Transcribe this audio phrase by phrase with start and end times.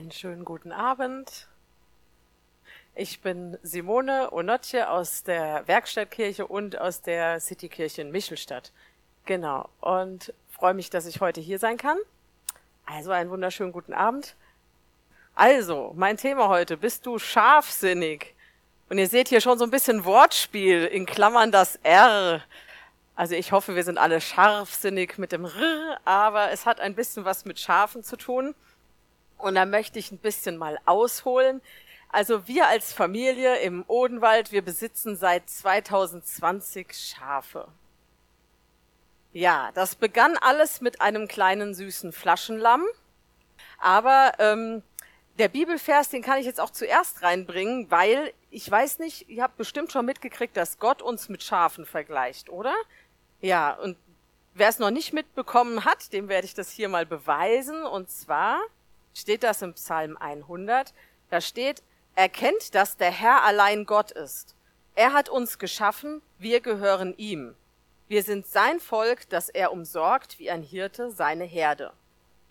[0.00, 1.46] Einen schönen guten Abend.
[2.94, 8.72] Ich bin Simone Onotje aus der Werkstattkirche und aus der Citykirche in Michelstadt.
[9.26, 9.68] Genau.
[9.82, 11.98] Und freue mich, dass ich heute hier sein kann.
[12.86, 14.36] Also einen wunderschönen guten Abend.
[15.34, 16.78] Also, mein Thema heute.
[16.78, 18.34] Bist du scharfsinnig?
[18.88, 22.42] Und ihr seht hier schon so ein bisschen Wortspiel, in Klammern das R.
[23.16, 27.26] Also ich hoffe, wir sind alle scharfsinnig mit dem R, aber es hat ein bisschen
[27.26, 28.54] was mit Schafen zu tun.
[29.42, 31.60] Und da möchte ich ein bisschen mal ausholen.
[32.08, 37.68] Also wir als Familie im Odenwald, wir besitzen seit 2020 Schafe.
[39.32, 42.84] Ja, das begann alles mit einem kleinen süßen Flaschenlamm.
[43.78, 44.82] Aber ähm,
[45.38, 49.56] der Bibelvers, den kann ich jetzt auch zuerst reinbringen, weil ich weiß nicht, ihr habt
[49.56, 52.74] bestimmt schon mitgekriegt, dass Gott uns mit Schafen vergleicht, oder?
[53.40, 53.96] Ja, und
[54.54, 57.84] wer es noch nicht mitbekommen hat, dem werde ich das hier mal beweisen.
[57.84, 58.60] Und zwar
[59.14, 60.92] steht das im Psalm 100.
[61.30, 61.82] Da steht,
[62.14, 64.54] erkennt, dass der Herr allein Gott ist.
[64.94, 67.54] Er hat uns geschaffen, wir gehören ihm.
[68.08, 71.92] Wir sind sein Volk, das er umsorgt wie ein Hirte seine Herde.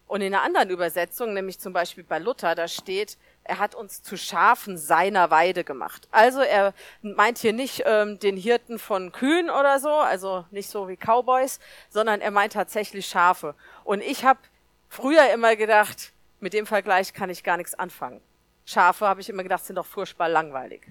[0.08, 4.02] Und in einer anderen Übersetzung, nämlich zum Beispiel bei Luther, da steht, er hat uns
[4.02, 6.08] zu Schafen seiner Weide gemacht.
[6.09, 10.88] Also er meint hier nicht ähm, den Hirten von Kühen oder so, also nicht so
[10.88, 13.53] wie Cowboys, sondern er meint tatsächlich Schafe.
[13.83, 14.39] Und ich habe
[14.88, 18.22] früher immer gedacht, mit dem Vergleich kann ich gar nichts anfangen.
[18.66, 20.88] Schafe, habe ich immer gedacht, sind doch furchtbar langweilig.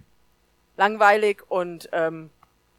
[0.77, 2.31] Langweilig und ähm,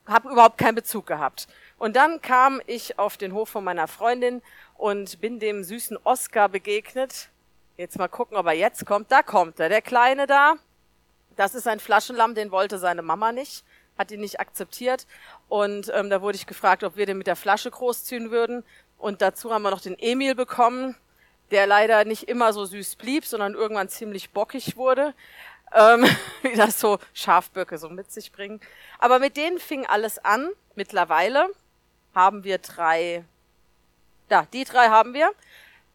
[0.05, 1.47] habe überhaupt keinen Bezug gehabt.
[1.77, 4.41] Und dann kam ich auf den Hof von meiner Freundin
[4.77, 7.29] und bin dem süßen Oscar begegnet.
[7.77, 9.11] Jetzt mal gucken, ob er jetzt kommt.
[9.11, 10.55] Da kommt er, der Kleine da.
[11.35, 13.63] Das ist ein Flaschenlamm, den wollte seine Mama nicht,
[13.97, 15.07] hat ihn nicht akzeptiert.
[15.47, 18.65] Und ähm, da wurde ich gefragt, ob wir den mit der Flasche großziehen würden.
[18.97, 20.95] Und dazu haben wir noch den Emil bekommen
[21.51, 25.13] der leider nicht immer so süß blieb, sondern irgendwann ziemlich bockig wurde,
[25.73, 26.05] ähm,
[26.41, 28.59] wie das so Schafböcke so mit sich bringen.
[28.99, 30.49] Aber mit denen fing alles an.
[30.75, 31.49] Mittlerweile
[32.15, 33.23] haben wir drei,
[34.27, 35.31] da, die drei haben wir.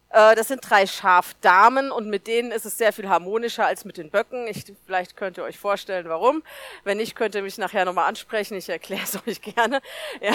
[0.09, 3.97] Äh, das sind drei Schafdamen und mit denen ist es sehr viel harmonischer als mit
[3.97, 4.47] den Böcken.
[4.47, 6.41] Ich, vielleicht könnt ihr euch vorstellen, warum.
[6.85, 8.55] Wenn nicht, könnt ihr mich nachher nochmal ansprechen.
[8.55, 9.81] Ich erkläre es euch gerne.
[10.21, 10.33] Ja.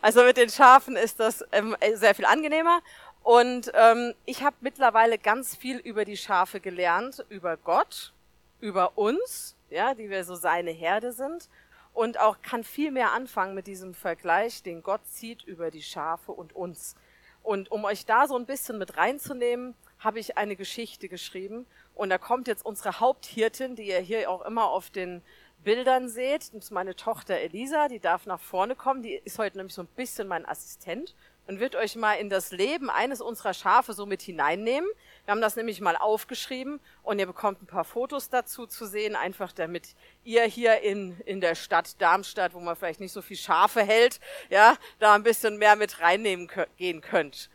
[0.00, 2.80] Also mit den Schafen ist das ähm, sehr viel angenehmer.
[3.22, 8.12] Und ähm, ich habe mittlerweile ganz viel über die Schafe gelernt, über Gott,
[8.60, 11.48] über uns, ja, die wir so seine Herde sind,
[11.94, 16.32] und auch kann viel mehr anfangen mit diesem Vergleich, den Gott zieht über die Schafe
[16.32, 16.96] und uns.
[17.42, 21.66] Und um euch da so ein bisschen mit reinzunehmen, habe ich eine Geschichte geschrieben.
[21.94, 25.22] Und da kommt jetzt unsere Haupthirtin, die ihr hier auch immer auf den
[25.62, 26.54] Bildern seht.
[26.54, 29.02] Das ist meine Tochter Elisa, die darf nach vorne kommen.
[29.02, 31.14] Die ist heute nämlich so ein bisschen mein Assistent
[31.46, 34.88] und wird euch mal in das Leben eines unserer Schafe so mit hineinnehmen.
[35.24, 39.16] Wir haben das nämlich mal aufgeschrieben und ihr bekommt ein paar Fotos dazu zu sehen,
[39.16, 39.94] einfach damit
[40.24, 44.20] ihr hier in, in der Stadt Darmstadt, wo man vielleicht nicht so viel Schafe hält,
[44.50, 47.50] ja, da ein bisschen mehr mit reinnehmen gehen könnt.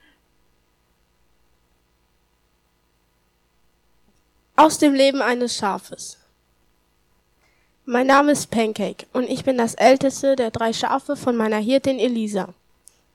[4.56, 6.18] Aus dem Leben eines Schafes.
[7.86, 12.00] Mein Name ist Pancake und ich bin das älteste der drei Schafe von meiner Hirtin
[12.00, 12.54] Elisa.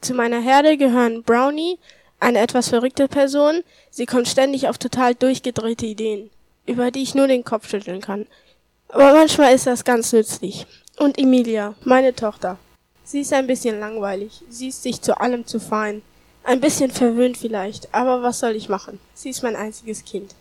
[0.03, 1.79] Zu meiner Herde gehören Brownie,
[2.19, 3.63] eine etwas verrückte Person.
[3.89, 6.29] Sie kommt ständig auf total durchgedrehte Ideen,
[6.67, 8.27] über die ich nur den Kopf schütteln kann.
[8.89, 10.67] Aber manchmal ist das ganz nützlich.
[10.99, 12.59] Und Emilia, meine Tochter.
[13.05, 14.43] Sie ist ein bisschen langweilig.
[14.49, 16.03] Sie ist sich zu allem zu fein.
[16.43, 18.99] Ein bisschen verwöhnt vielleicht, aber was soll ich machen?
[19.15, 20.35] Sie ist mein einziges Kind.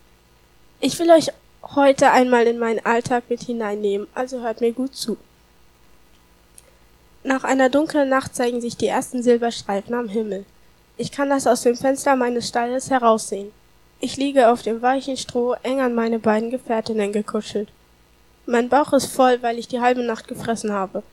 [0.80, 1.28] Ich will euch
[1.76, 5.18] heute einmal in meinen Alltag mit hineinnehmen, also hört mir gut zu.
[7.24, 10.46] Nach einer dunklen Nacht zeigen sich die ersten Silberstreifen am Himmel.
[10.98, 13.52] Ich kann das aus dem Fenster meines Stalles heraussehen.
[14.00, 17.70] Ich liege auf dem weichen Stroh, eng an meine beiden Gefährtinnen gekuschelt.
[18.48, 21.04] Mein Bauch ist voll, weil ich die halbe Nacht gefressen habe.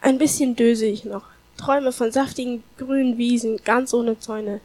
[0.00, 1.24] Ein bisschen döse ich noch,
[1.58, 4.60] träume von saftigen grünen Wiesen, ganz ohne Zäune.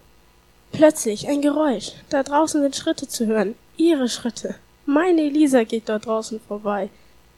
[0.72, 1.92] Plötzlich ein Geräusch.
[2.10, 3.56] Da draußen sind Schritte zu hören.
[3.76, 4.56] Ihre Schritte.
[4.86, 6.90] Meine Elisa geht dort draußen vorbei.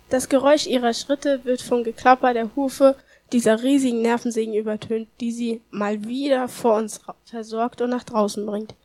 [0.10, 2.96] Das Geräusch ihrer Schritte wird vom Geklapper der Hufe
[3.32, 8.76] dieser riesigen Nervensägen übertönt, die sie mal wieder vor uns versorgt und nach draußen bringt.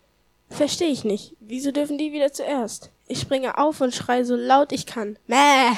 [0.50, 1.34] Verstehe ich nicht.
[1.40, 2.90] Wieso dürfen die wieder zuerst?
[3.08, 5.18] Ich springe auf und schreie so laut ich kann.
[5.26, 5.76] Mäh!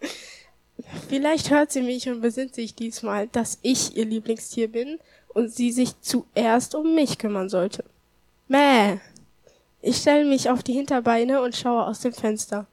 [1.08, 5.70] Vielleicht hört sie mich und besinnt sich diesmal, dass ich ihr Lieblingstier bin und sie
[5.72, 7.84] sich zuerst um mich kümmern sollte.
[8.48, 8.98] Mäh!
[9.80, 12.66] Ich stelle mich auf die Hinterbeine und schaue aus dem Fenster.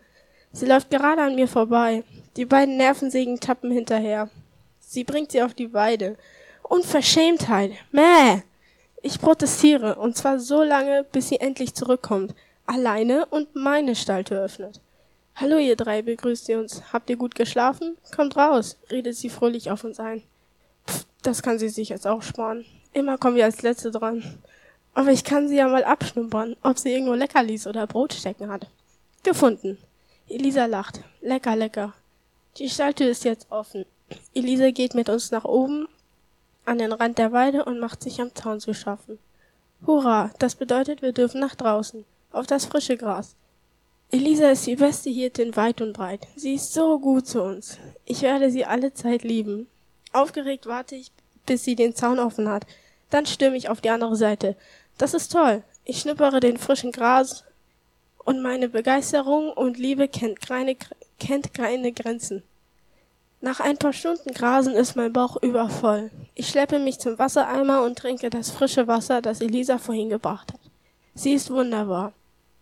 [0.52, 2.04] Sie läuft gerade an mir vorbei.
[2.36, 4.30] Die beiden Nervensägen tappen hinterher.
[4.90, 6.16] Sie bringt sie auf die Weide.
[6.64, 7.74] Unverschämtheit.
[7.92, 8.44] Mäh.
[9.02, 12.34] Ich protestiere, und zwar so lange, bis sie endlich zurückkommt.
[12.66, 14.80] alleine und meine Stalltür öffnet.
[15.36, 16.82] Hallo ihr drei, begrüßt sie uns.
[16.94, 17.98] Habt ihr gut geschlafen?
[18.16, 20.24] Kommt raus, redet sie fröhlich auf uns ein.
[20.88, 22.66] Pff, das kann sie sich jetzt auch sparen.
[22.94, 24.42] Immer kommen wir als Letzte dran.
[24.94, 28.68] Aber ich kann sie ja mal abschnuppern, ob sie irgendwo Leckerlis oder Brot stecken hat.
[29.24, 29.78] Gefunden.
[30.30, 31.02] Elisa lacht.
[31.22, 31.94] Lecker, lecker.
[32.58, 33.86] Die Stalltür ist jetzt offen.
[34.34, 35.88] Elisa geht mit uns nach oben
[36.66, 39.20] an den Rand der Weide und macht sich am Zaun zu schaffen.
[39.86, 43.36] Hurra, das bedeutet, wir dürfen nach draußen, auf das frische Gras.
[44.10, 46.28] Elisa ist die beste Hirtin weit und breit.
[46.36, 47.78] Sie ist so gut zu uns.
[48.06, 49.68] Ich werde sie alle Zeit lieben.
[50.14, 51.12] Aufgeregt warte ich,
[51.46, 52.66] bis sie den Zaun offen hat.
[53.10, 54.56] Dann stürme ich auf die andere Seite.
[54.98, 55.64] Das ist toll.
[55.84, 57.44] Ich schnuppere den frischen Gras
[58.24, 60.76] und meine Begeisterung und Liebe kennt keine,
[61.20, 62.44] kennt keine Grenzen.
[63.40, 66.10] Nach ein paar Stunden Grasen ist mein Bauch übervoll.
[66.34, 70.60] Ich schleppe mich zum Wassereimer und trinke das frische Wasser, das Elisa vorhin gebracht hat.
[71.14, 72.14] Sie ist wunderbar.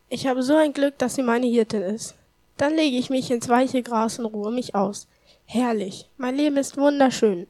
[0.10, 2.16] Ich habe so ein Glück, dass sie meine Hirtin ist.
[2.58, 5.08] Dann lege ich mich ins weiche Gras und ruhe mich aus.
[5.46, 6.10] Herrlich.
[6.18, 7.48] Mein Leben ist wunderschön.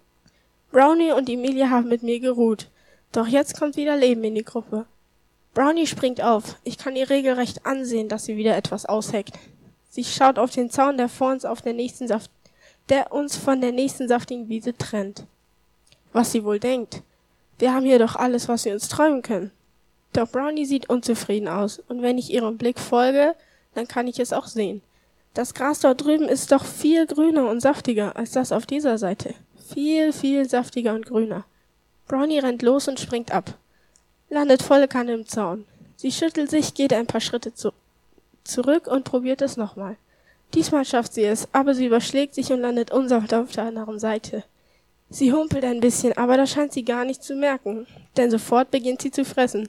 [0.72, 2.70] Brownie und Emilia haben mit mir geruht.
[3.12, 4.86] Doch jetzt kommt wieder Leben in die Gruppe.
[5.56, 6.58] Brownie springt auf.
[6.64, 9.34] Ich kann ihr regelrecht ansehen, dass sie wieder etwas ausheckt.
[9.90, 12.30] Sie schaut auf den Zaun, der vor uns auf der nächsten Saft,
[12.90, 15.26] der uns von der nächsten saftigen Wiese trennt.
[16.14, 17.02] Was sie wohl denkt.
[17.58, 19.52] Wir haben hier doch alles, was wir uns träumen können.
[20.14, 23.36] Doch Brownie sieht unzufrieden aus, und wenn ich ihrem Blick folge,
[23.74, 24.82] dann kann ich es auch sehen.
[25.34, 29.34] Das Gras dort drüben ist doch viel grüner und saftiger als das auf dieser Seite.
[29.74, 31.46] Viel, viel saftiger und grüner.
[32.08, 33.58] Brownie rennt los und springt ab.
[34.30, 35.66] Landet volle Kanne im Zaun.
[35.98, 37.72] Sie schüttelt sich, geht ein paar Schritte zu
[38.46, 39.98] zurück und probiert es nochmal.
[40.56, 44.46] Diesmal schafft sie es, aber sie überschlägt sich und landet unsanft auf der anderen Seite.
[45.10, 47.86] Sie humpelt ein bisschen, aber das scheint sie gar nicht zu merken,
[48.16, 49.68] denn sofort beginnt sie zu fressen.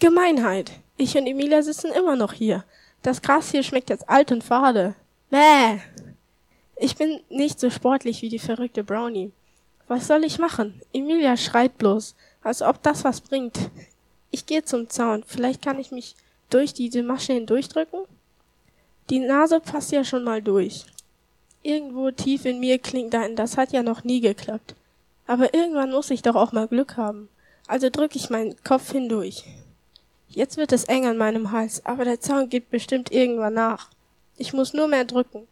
[0.00, 0.72] Gemeinheit.
[0.96, 2.64] Ich und Emilia sitzen immer noch hier.
[3.02, 4.96] Das Gras hier schmeckt jetzt alt und fade.
[5.30, 5.78] Mäh.
[6.76, 9.30] Ich bin nicht so sportlich wie die verrückte Brownie.
[9.86, 10.80] Was soll ich machen?
[10.92, 13.70] Emilia schreit bloß, als ob das was bringt.
[14.32, 15.22] Ich gehe zum Zaun.
[15.26, 16.16] Vielleicht kann ich mich
[16.50, 18.00] durch diese Masche hindurchdrücken?
[19.10, 20.86] Die Nase passt ja schon mal durch.
[21.62, 24.74] Irgendwo tief in mir klingt ein, das hat ja noch nie geklappt.
[25.26, 27.28] Aber irgendwann muss ich doch auch mal Glück haben.
[27.66, 29.44] Also drücke ich meinen Kopf hindurch.
[30.28, 33.90] Jetzt wird es eng an meinem Hals, aber der Zaun geht bestimmt irgendwann nach.
[34.36, 35.46] Ich muss nur mehr drücken.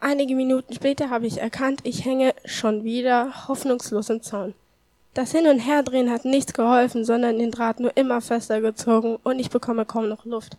[0.00, 4.54] Einige Minuten später habe ich erkannt, ich hänge schon wieder hoffnungslos im Zaun.
[5.14, 9.38] Das Hin- und Herdrehen hat nichts geholfen, sondern den Draht nur immer fester gezogen und
[9.38, 10.56] ich bekomme kaum noch Luft.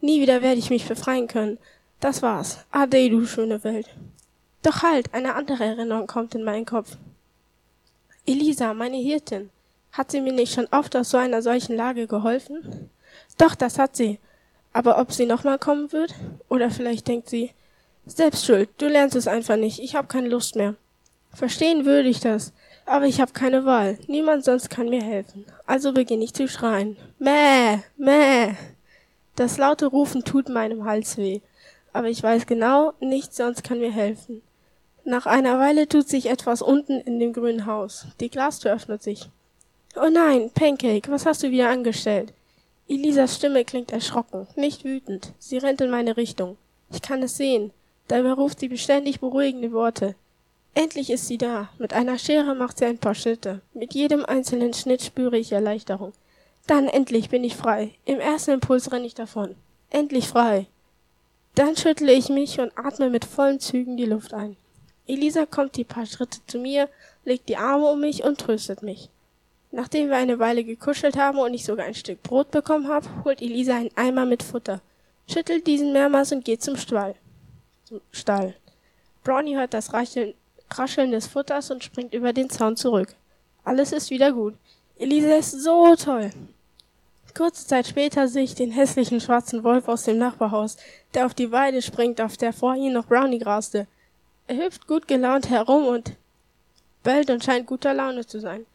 [0.00, 1.58] Nie wieder werde ich mich befreien können.
[2.00, 2.58] Das war's.
[2.70, 3.88] Ade, du schöne Welt.
[4.62, 6.96] Doch halt, eine andere Erinnerung kommt in meinen Kopf.
[8.26, 9.50] Elisa, meine Hirtin.
[9.92, 12.90] Hat sie mir nicht schon oft aus so einer solchen Lage geholfen?
[13.38, 14.18] Doch, das hat sie.
[14.72, 16.14] Aber ob sie nochmal kommen wird?
[16.48, 17.50] Oder vielleicht denkt sie,
[18.06, 20.74] selbst schuld, du lernst es einfach nicht, ich habe keine Lust mehr.
[21.32, 22.52] Verstehen würde ich das,
[22.86, 23.98] aber ich habe keine Wahl.
[24.06, 25.44] Niemand sonst kann mir helfen.
[25.66, 26.96] Also beginne ich zu schreien.
[27.18, 28.54] Mäh, mäh.
[29.40, 31.40] Das laute Rufen tut meinem Hals weh.
[31.94, 34.42] Aber ich weiß genau, nichts sonst kann mir helfen.
[35.06, 38.04] Nach einer Weile tut sich etwas unten in dem grünen Haus.
[38.20, 39.30] Die Glastür öffnet sich.
[39.96, 42.34] Oh nein, Pancake, was hast du wieder angestellt?
[42.86, 45.32] Elisas Stimme klingt erschrocken, nicht wütend.
[45.38, 46.58] Sie rennt in meine Richtung.
[46.92, 47.72] Ich kann es sehen.
[48.08, 50.16] Dabei ruft sie beständig beruhigende Worte.
[50.74, 51.70] Endlich ist sie da.
[51.78, 53.62] Mit einer Schere macht sie ein paar Schritte.
[53.72, 56.12] Mit jedem einzelnen Schnitt spüre ich Erleichterung.
[56.70, 57.96] Dann endlich bin ich frei.
[58.04, 59.56] Im ersten Impuls renne ich davon.
[59.90, 60.68] Endlich frei.
[61.56, 64.56] Dann schüttle ich mich und atme mit vollen Zügen die Luft ein.
[65.08, 66.88] Elisa kommt die paar Schritte zu mir,
[67.24, 69.10] legt die Arme um mich und tröstet mich.
[69.72, 73.42] Nachdem wir eine Weile gekuschelt haben und ich sogar ein Stück Brot bekommen habe, holt
[73.42, 74.80] Elisa einen Eimer mit Futter,
[75.28, 77.16] schüttelt diesen mehrmals und geht zum Stall.
[77.84, 78.54] Zum Stall.
[79.24, 80.34] Brownie hört das Rascheln,
[80.70, 83.16] Rascheln des Futters und springt über den Zaun zurück.
[83.64, 84.54] Alles ist wieder gut.
[84.96, 86.30] Elisa ist so toll.
[87.34, 90.76] Kurze Zeit später sehe ich den hässlichen schwarzen Wolf aus dem Nachbarhaus,
[91.14, 93.86] der auf die Weide springt, auf der vorhin noch Brownie graste.
[94.46, 96.16] Er hüpft gut gelaunt herum und
[97.02, 98.66] bellt und scheint guter Laune zu sein.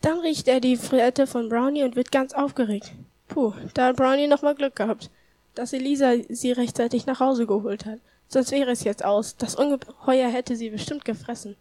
[0.00, 2.92] Dann riecht er die Frette von Brownie und wird ganz aufgeregt.
[3.28, 5.10] Puh, da hat Brownie nochmal Glück gehabt,
[5.54, 7.98] dass Elisa sie rechtzeitig nach Hause geholt hat.
[8.28, 9.36] Sonst wäre es jetzt aus.
[9.36, 11.56] Das Ungeheuer hätte sie bestimmt gefressen.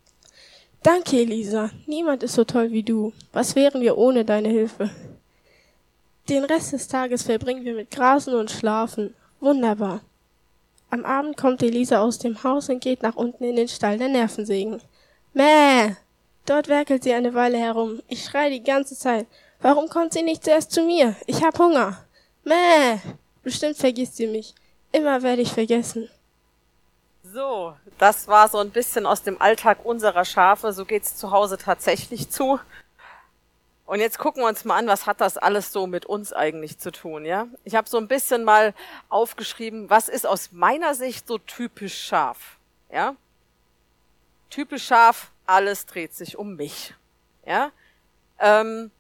[0.83, 1.71] Danke, Elisa.
[1.87, 3.11] Niemand ist so toll wie du.
[3.33, 4.89] Was wären wir ohne deine Hilfe?
[6.29, 9.15] Den Rest des Tages verbringen wir mit Grasen und Schlafen.
[9.39, 10.01] Wunderbar.
[10.91, 14.09] Am Abend kommt Elisa aus dem Haus und geht nach unten in den Stall der
[14.09, 14.79] Nervensägen.
[15.33, 15.95] Mäh!
[16.45, 18.03] Dort werkelt sie eine Weile herum.
[18.07, 19.25] Ich schreie die ganze Zeit.
[19.59, 21.15] Warum kommt sie nicht zuerst zu mir?
[21.25, 21.97] Ich hab Hunger.
[22.43, 22.99] Mäh!
[23.41, 24.53] Bestimmt vergisst sie mich.
[24.91, 26.09] Immer werde ich vergessen.
[27.23, 30.73] So, das war so ein bisschen aus dem Alltag unserer Schafe.
[30.73, 32.59] So geht's zu Hause tatsächlich zu.
[33.89, 36.77] Und jetzt gucken wir uns mal an, was hat das alles so mit uns eigentlich
[36.77, 37.47] zu tun, ja?
[37.63, 38.75] Ich habe so ein bisschen mal
[39.09, 42.59] aufgeschrieben, was ist aus meiner Sicht so typisch scharf,
[42.91, 43.15] ja?
[44.51, 46.93] Typisch scharf, alles dreht sich um mich,
[47.47, 47.71] ja?
[48.37, 48.91] Ähm,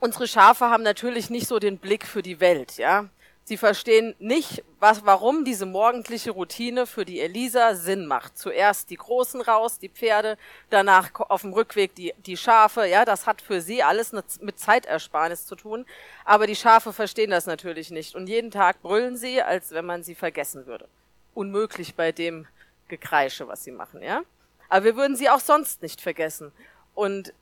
[0.00, 3.10] unsere Schafe haben natürlich nicht so den Blick für die Welt, ja?
[3.48, 8.36] Sie verstehen nicht, was, warum diese morgendliche Routine für die Elisa Sinn macht.
[8.36, 10.36] Zuerst die Großen raus, die Pferde,
[10.68, 12.84] danach auf dem Rückweg die, die Schafe.
[12.84, 15.86] Ja, das hat für sie alles mit Zeitersparnis zu tun.
[16.26, 18.14] Aber die Schafe verstehen das natürlich nicht.
[18.14, 20.86] Und jeden Tag brüllen sie, als wenn man sie vergessen würde.
[21.32, 22.46] Unmöglich bei dem
[22.88, 24.24] Gekreische, was sie machen, ja.
[24.68, 26.52] Aber wir würden sie auch sonst nicht vergessen.
[26.94, 27.32] Und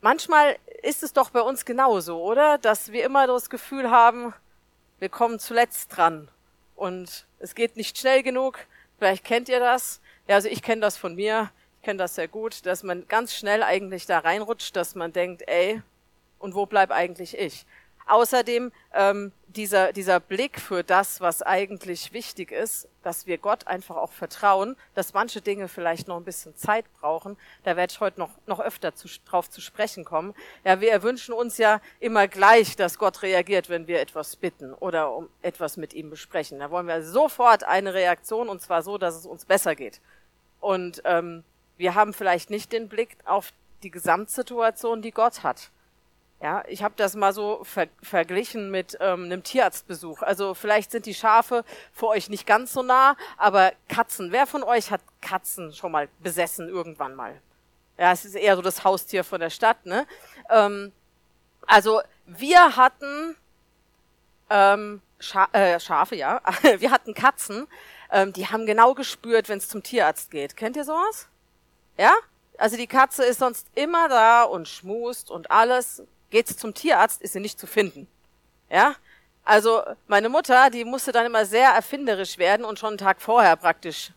[0.00, 2.56] manchmal ist es doch bei uns genauso, oder?
[2.56, 4.32] Dass wir immer das Gefühl haben,
[5.00, 6.28] wir kommen zuletzt dran.
[6.76, 8.58] Und es geht nicht schnell genug.
[8.98, 10.00] Vielleicht kennt ihr das.
[10.28, 11.50] Ja, also ich kenne das von mir.
[11.80, 15.42] Ich kenne das sehr gut, dass man ganz schnell eigentlich da reinrutscht, dass man denkt,
[15.48, 15.82] ey,
[16.38, 17.64] und wo bleib eigentlich ich?
[18.10, 23.94] Außerdem ähm, dieser, dieser Blick für das, was eigentlich wichtig ist, dass wir Gott einfach
[23.94, 27.36] auch vertrauen, dass manche Dinge vielleicht noch ein bisschen Zeit brauchen.
[27.62, 30.34] Da werde ich heute noch, noch öfter zu, drauf zu sprechen kommen.
[30.64, 35.14] Ja, wir wünschen uns ja immer gleich, dass Gott reagiert, wenn wir etwas bitten oder
[35.14, 36.58] um etwas mit ihm besprechen.
[36.58, 40.00] Da wollen wir sofort eine Reaktion und zwar so, dass es uns besser geht.
[40.58, 41.44] Und ähm,
[41.76, 43.52] wir haben vielleicht nicht den Blick auf
[43.84, 45.70] die Gesamtsituation, die Gott hat.
[46.42, 50.22] Ja, ich habe das mal so ver verglichen mit ähm, einem Tierarztbesuch.
[50.22, 54.32] Also vielleicht sind die Schafe für euch nicht ganz so nah, aber Katzen.
[54.32, 57.40] Wer von euch hat Katzen schon mal besessen irgendwann mal?
[57.98, 60.06] Ja, es ist eher so das Haustier von der Stadt, ne?
[60.48, 60.92] Ähm,
[61.66, 63.36] also wir hatten
[64.48, 66.40] ähm, Scha äh, Schafe, ja.
[66.78, 67.66] wir hatten Katzen.
[68.10, 70.56] Ähm, die haben genau gespürt, wenn es zum Tierarzt geht.
[70.56, 71.28] Kennt ihr sowas?
[71.98, 72.14] Ja?
[72.56, 77.20] Also die Katze ist sonst immer da und schmust und alles Geht sie zum Tierarzt,
[77.22, 78.06] ist sie nicht zu finden.
[78.70, 78.94] Ja?
[79.44, 83.56] Also meine Mutter, die musste dann immer sehr erfinderisch werden und schon einen Tag vorher
[83.56, 84.12] praktisch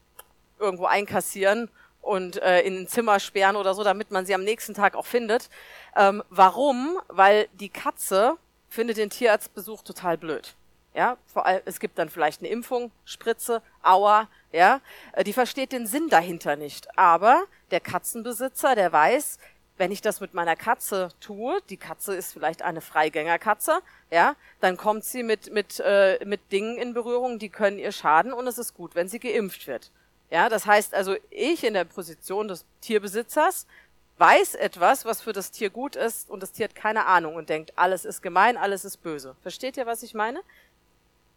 [0.60, 1.70] irgendwo einkassieren
[2.02, 5.06] und äh, in ein Zimmer sperren oder so, damit man sie am nächsten Tag auch
[5.06, 5.50] findet.
[5.96, 7.00] Ähm, warum?
[7.08, 8.38] Weil die Katze
[8.70, 10.56] findet den Tierarztbesuch total blöd.
[10.94, 14.80] Ja, vor allem, es gibt dann vielleicht eine Impfung, Spritze, Aua, ja,
[15.14, 16.88] äh, die versteht den Sinn dahinter nicht.
[16.98, 19.40] Aber der Katzenbesitzer, der weiß,
[19.78, 23.80] wenn ich das mit meiner Katze tue, die Katze ist vielleicht eine Freigängerkatze,
[24.12, 28.34] ja, dann kommt sie mit mit äh, mit Dingen in Berührung, die können ihr schaden
[28.34, 29.92] und es ist gut, wenn sie geimpft wird.
[30.30, 33.68] Ja, das heißt also, ich in der Position des Tierbesitzers
[34.18, 37.50] weiß etwas, was für das Tier gut ist und das Tier hat keine Ahnung und
[37.50, 39.36] denkt, alles ist gemein, alles ist böse.
[39.42, 40.42] Versteht ihr, was ich meine?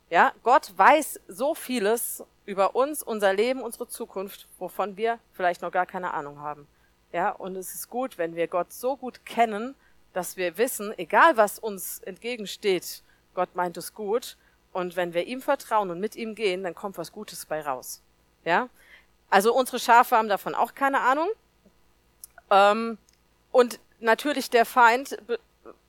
[0.08, 5.72] Ja, Gott weiß so vieles über uns, unser Leben, unsere Zukunft, wovon wir vielleicht noch
[5.72, 6.68] gar keine Ahnung haben.
[7.16, 9.74] Ja, und es ist gut, wenn wir Gott so gut kennen,
[10.12, 14.36] dass wir wissen, egal was uns entgegensteht, Gott meint es gut.
[14.74, 18.02] Und wenn wir ihm vertrauen und mit ihm gehen, dann kommt was Gutes bei raus.
[18.44, 18.68] Ja,
[19.30, 21.30] also unsere Schafe haben davon auch keine Ahnung.
[22.50, 22.98] Ähm,
[23.50, 25.16] und natürlich der Feind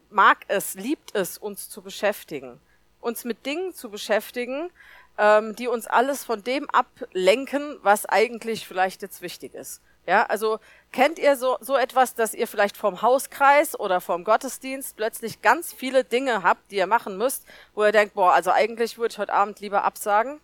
[0.09, 2.57] mag es, liebt es, uns zu beschäftigen,
[3.01, 4.69] uns mit Dingen zu beschäftigen,
[5.17, 9.81] ähm, die uns alles von dem ablenken, was eigentlich vielleicht jetzt wichtig ist.
[10.07, 10.59] Ja, also
[10.93, 15.73] kennt ihr so, so etwas, dass ihr vielleicht vom Hauskreis oder vom Gottesdienst plötzlich ganz
[15.73, 17.45] viele Dinge habt, die ihr machen müsst,
[17.75, 20.39] wo ihr denkt, boah, also eigentlich würde ich heute Abend lieber absagen.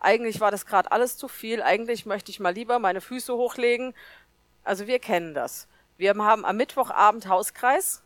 [0.00, 1.62] Eigentlich war das gerade alles zu viel.
[1.62, 3.94] Eigentlich möchte ich mal lieber meine Füße hochlegen.
[4.64, 5.66] Also wir kennen das.
[5.96, 8.02] Wir haben am Mittwochabend Hauskreis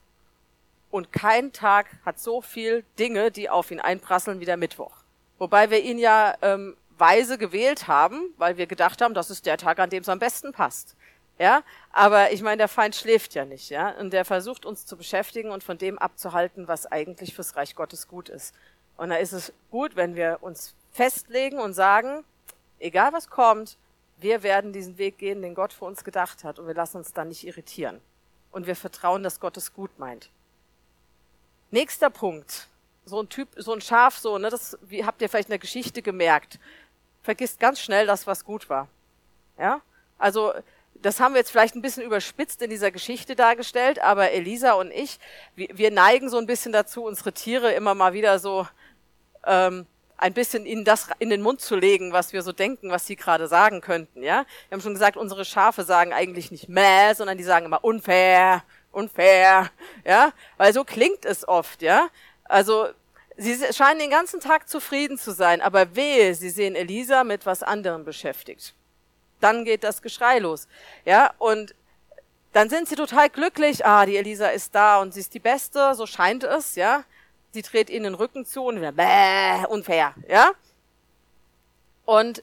[0.92, 4.92] und kein Tag hat so viel Dinge, die auf ihn einprasseln wie der Mittwoch.
[5.38, 9.56] Wobei wir ihn ja ähm, weise gewählt haben, weil wir gedacht haben, das ist der
[9.56, 10.94] Tag, an dem es am besten passt.
[11.38, 14.98] Ja, aber ich meine, der Feind schläft ja nicht, ja, und der versucht uns zu
[14.98, 18.54] beschäftigen und von dem abzuhalten, was eigentlich fürs Reich Gottes gut ist.
[18.98, 22.24] Und da ist es gut, wenn wir uns festlegen und sagen,
[22.78, 23.78] egal was kommt,
[24.18, 27.14] wir werden diesen Weg gehen, den Gott für uns gedacht hat, und wir lassen uns
[27.14, 28.02] dann nicht irritieren.
[28.52, 30.28] Und wir vertrauen, dass Gott es gut meint.
[31.70, 32.66] Nächster Punkt.
[33.06, 35.58] So ein Typ, so ein Schaf, so, ne, das, wie habt ihr vielleicht in der
[35.58, 36.58] Geschichte gemerkt,
[37.22, 38.88] vergisst ganz schnell das, was gut war.
[39.58, 39.80] Ja?
[40.18, 40.52] Also,
[40.94, 44.90] das haben wir jetzt vielleicht ein bisschen überspitzt in dieser Geschichte dargestellt, aber Elisa und
[44.90, 45.18] ich,
[45.54, 48.66] wir, wir neigen so ein bisschen dazu, unsere Tiere immer mal wieder so
[49.46, 49.86] ähm,
[50.18, 53.16] ein bisschen ihnen das in den Mund zu legen, was wir so denken, was sie
[53.16, 54.22] gerade sagen könnten.
[54.22, 57.82] Ja, wir haben schon gesagt, unsere Schafe sagen eigentlich nicht mäh, sondern die sagen immer
[57.82, 58.62] unfair,
[58.92, 59.70] unfair.
[60.04, 61.80] Ja, weil so klingt es oft.
[61.80, 62.08] Ja,
[62.44, 62.88] also
[63.42, 67.62] Sie scheinen den ganzen Tag zufrieden zu sein, aber wehe, sie sehen Elisa mit was
[67.62, 68.74] anderem beschäftigt.
[69.40, 70.68] Dann geht das Geschrei los.
[71.06, 71.74] Ja, und
[72.52, 73.86] dann sind sie total glücklich.
[73.86, 77.04] Ah, die Elisa ist da und sie ist die Beste, so scheint es, ja.
[77.52, 80.52] Sie dreht ihnen den Rücken zu und wieder, bäh, unfair, ja.
[82.04, 82.42] Und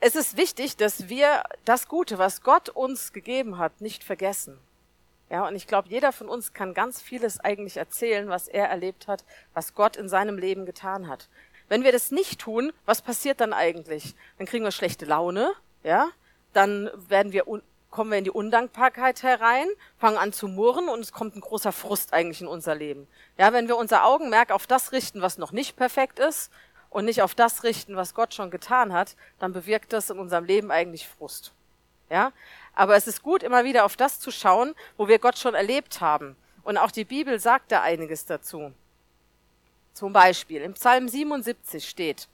[0.00, 4.58] es ist wichtig, dass wir das Gute, was Gott uns gegeben hat, nicht vergessen.
[5.34, 9.08] Ja, und ich glaube, jeder von uns kann ganz vieles eigentlich erzählen, was er erlebt
[9.08, 11.28] hat, was Gott in seinem Leben getan hat.
[11.68, 14.14] Wenn wir das nicht tun, was passiert dann eigentlich?
[14.38, 16.06] Dann kriegen wir schlechte Laune, ja?
[16.52, 17.46] Dann werden wir
[17.90, 19.66] kommen wir in die Undankbarkeit herein,
[19.98, 23.08] fangen an zu murren und es kommt ein großer Frust eigentlich in unser Leben.
[23.36, 26.52] Ja, wenn wir unser Augenmerk auf das richten, was noch nicht perfekt ist
[26.90, 30.44] und nicht auf das richten, was Gott schon getan hat, dann bewirkt das in unserem
[30.44, 31.52] Leben eigentlich Frust.
[32.08, 32.32] Ja?
[32.74, 36.00] Aber es ist gut, immer wieder auf das zu schauen, wo wir Gott schon erlebt
[36.00, 36.36] haben.
[36.62, 38.72] Und auch die Bibel sagt da einiges dazu.
[39.92, 42.28] Zum Beispiel im Psalm 77 steht,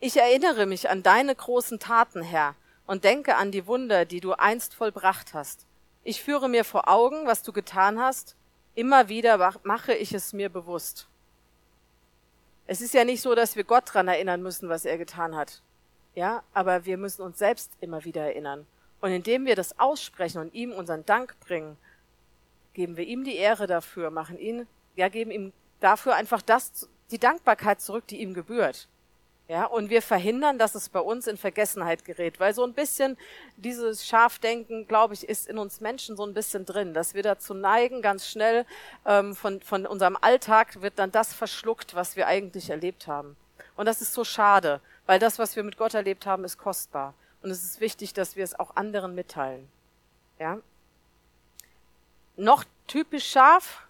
[0.00, 2.54] ich erinnere mich an deine großen Taten, Herr,
[2.86, 5.66] und denke an die Wunder, die du einst vollbracht hast.
[6.04, 8.36] Ich führe mir vor Augen, was du getan hast,
[8.74, 11.08] immer wieder mache ich es mir bewusst.
[12.66, 15.62] Es ist ja nicht so, dass wir Gott dran erinnern müssen, was er getan hat.
[16.14, 18.66] Ja, aber wir müssen uns selbst immer wieder erinnern.
[19.00, 21.76] Und indem wir das aussprechen und ihm unseren Dank bringen,
[22.74, 27.18] geben wir ihm die Ehre dafür, machen ihn, ja, geben ihm dafür einfach das, die
[27.18, 28.88] Dankbarkeit zurück, die ihm gebührt.
[29.48, 33.16] Ja, und wir verhindern, dass es bei uns in Vergessenheit gerät, weil so ein bisschen
[33.56, 37.54] dieses Scharfdenken, glaube ich, ist in uns Menschen so ein bisschen drin, dass wir dazu
[37.54, 38.66] neigen, ganz schnell
[39.06, 43.36] ähm, von, von unserem Alltag wird dann das verschluckt, was wir eigentlich erlebt haben.
[43.74, 47.14] Und das ist so schade, weil das, was wir mit Gott erlebt haben, ist kostbar.
[47.42, 49.68] Und es ist wichtig, dass wir es auch anderen mitteilen.
[50.38, 50.58] Ja?
[52.36, 53.86] Noch typisch scharf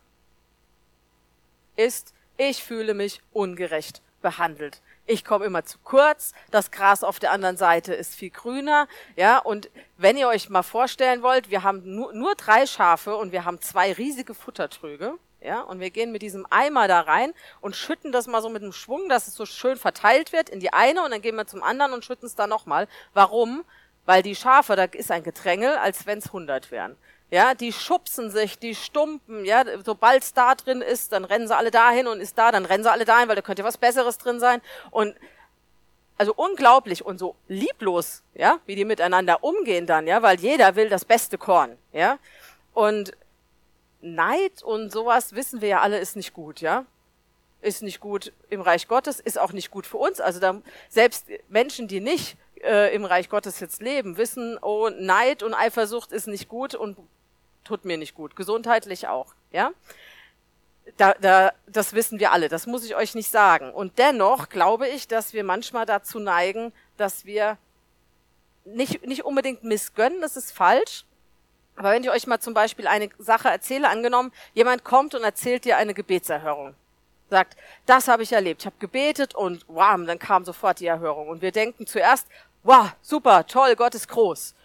[1.77, 4.83] ist, ich fühle mich ungerecht behandelt.
[5.07, 9.39] Ich komme immer zu kurz, das Gras auf der anderen Seite ist viel grüner, ja,
[9.39, 13.47] und wenn ihr euch mal vorstellen wollt, wir haben nur, nur drei Schafe und wir
[13.47, 18.11] haben zwei riesige Futtertröge, ja, und wir gehen mit diesem Eimer da rein und schütten
[18.11, 21.05] das mal so mit einem Schwung, dass es so schön verteilt wird in die eine
[21.05, 22.89] und dann gehen wir zum anderen und schütten es da nochmal.
[23.15, 23.65] Warum?
[24.05, 26.97] Weil die Schafe, da ist ein Gedrängel, als wenn es hundert wären.
[27.31, 31.55] Ja, die schubsen sich, die stumpen, ja, sobald es da drin ist, dann rennen sie
[31.55, 34.17] alle dahin und ist da, dann rennen sie alle dahin, weil da könnte was Besseres
[34.17, 34.63] drin sein.
[34.91, 35.15] Und
[36.17, 40.89] also unglaublich und so lieblos, ja, wie die miteinander umgehen dann, ja, weil jeder will
[40.89, 42.19] das beste Korn, ja.
[42.75, 43.13] Und
[44.01, 46.85] Neid und sowas wissen wir ja alle ist nicht gut, ja?
[47.61, 50.21] Ist nicht gut im Reich Gottes, ist auch nicht gut für uns.
[50.21, 55.43] Also da, selbst Menschen, die nicht äh, im Reich Gottes jetzt leben, wissen, oh, Neid
[55.43, 56.97] und Eifersucht ist nicht gut und
[57.65, 58.37] tut mir nicht gut.
[58.37, 59.73] Gesundheitlich auch, ja?
[60.97, 63.73] Da, da, das wissen wir alle, das muss ich euch nicht sagen.
[63.73, 67.59] Und dennoch glaube ich, dass wir manchmal dazu neigen, dass wir
[68.65, 71.05] nicht, nicht unbedingt missgönnen, das ist falsch,
[71.79, 75.65] aber wenn ich euch mal zum Beispiel eine Sache erzähle, angenommen, jemand kommt und erzählt
[75.65, 76.75] dir eine Gebetserhörung.
[77.31, 78.63] Sagt, das habe ich erlebt.
[78.63, 81.29] Ich habe gebetet und wow, dann kam sofort die Erhörung.
[81.29, 82.27] Und wir denken zuerst,
[82.65, 84.57] wow, super, toll, Gott ist groß.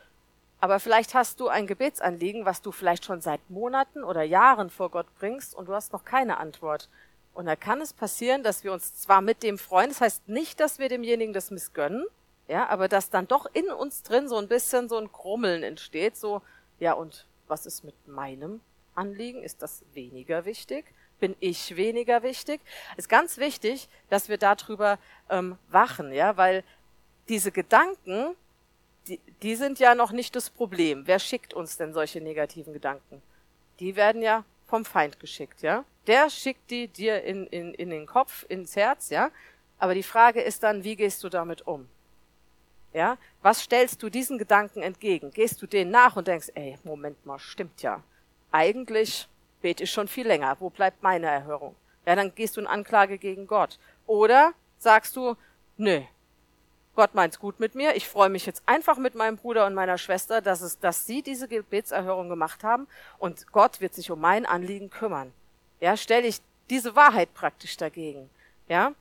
[0.59, 4.89] Aber vielleicht hast du ein Gebetsanliegen, was du vielleicht schon seit Monaten oder Jahren vor
[4.89, 6.89] Gott bringst und du hast noch keine Antwort.
[7.35, 10.59] Und da kann es passieren, dass wir uns zwar mit dem freuen, das heißt nicht,
[10.59, 12.05] dass wir demjenigen das missgönnen,
[12.47, 16.17] ja, aber dass dann doch in uns drin so ein bisschen so ein Krummeln entsteht,
[16.17, 16.41] so,
[16.83, 18.59] ja, und was ist mit meinem
[18.93, 19.41] Anliegen?
[19.41, 20.85] Ist das weniger wichtig?
[21.19, 22.59] Bin ich weniger wichtig?
[22.97, 26.63] Ist ganz wichtig, dass wir darüber ähm, wachen, ja, weil
[27.29, 28.35] diese Gedanken,
[29.07, 31.07] die, die sind ja noch nicht das Problem.
[31.07, 33.21] Wer schickt uns denn solche negativen Gedanken?
[33.79, 35.85] Die werden ja vom Feind geschickt, ja.
[36.07, 39.31] Der schickt die dir in, in, in den Kopf, ins Herz, ja.
[39.77, 41.87] Aber die Frage ist dann, wie gehst du damit um?
[42.93, 45.31] Ja, was stellst du diesen Gedanken entgegen?
[45.31, 48.03] Gehst du denen nach und denkst, ey, Moment mal, stimmt ja.
[48.51, 49.27] Eigentlich
[49.61, 50.55] bete ich schon viel länger.
[50.59, 51.75] Wo bleibt meine Erhörung?
[52.05, 53.79] Ja, dann gehst du in Anklage gegen Gott.
[54.05, 55.35] Oder sagst du,
[55.77, 56.01] nö,
[56.95, 57.95] Gott meint's gut mit mir.
[57.95, 61.23] Ich freue mich jetzt einfach mit meinem Bruder und meiner Schwester, dass es, dass sie
[61.23, 65.33] diese Gebetserhörung gemacht haben und Gott wird sich um mein Anliegen kümmern.
[65.79, 68.29] Ja, stelle ich diese Wahrheit praktisch dagegen.
[68.67, 68.93] Ja,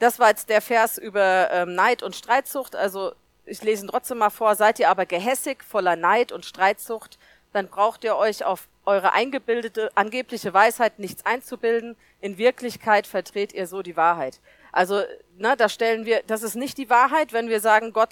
[0.00, 2.74] das war jetzt der Vers über ähm, Neid und Streitsucht.
[2.74, 3.12] Also
[3.44, 4.56] ich lese ihn trotzdem mal vor.
[4.56, 7.18] Seid ihr aber gehässig, voller Neid und Streitsucht,
[7.52, 11.96] dann braucht ihr euch auf eure eingebildete, angebliche Weisheit nichts einzubilden.
[12.20, 14.40] In Wirklichkeit verdreht ihr so die Wahrheit.
[14.72, 15.02] Also,
[15.36, 18.10] ne, da stellen wir, das ist nicht die Wahrheit, wenn wir sagen, Gott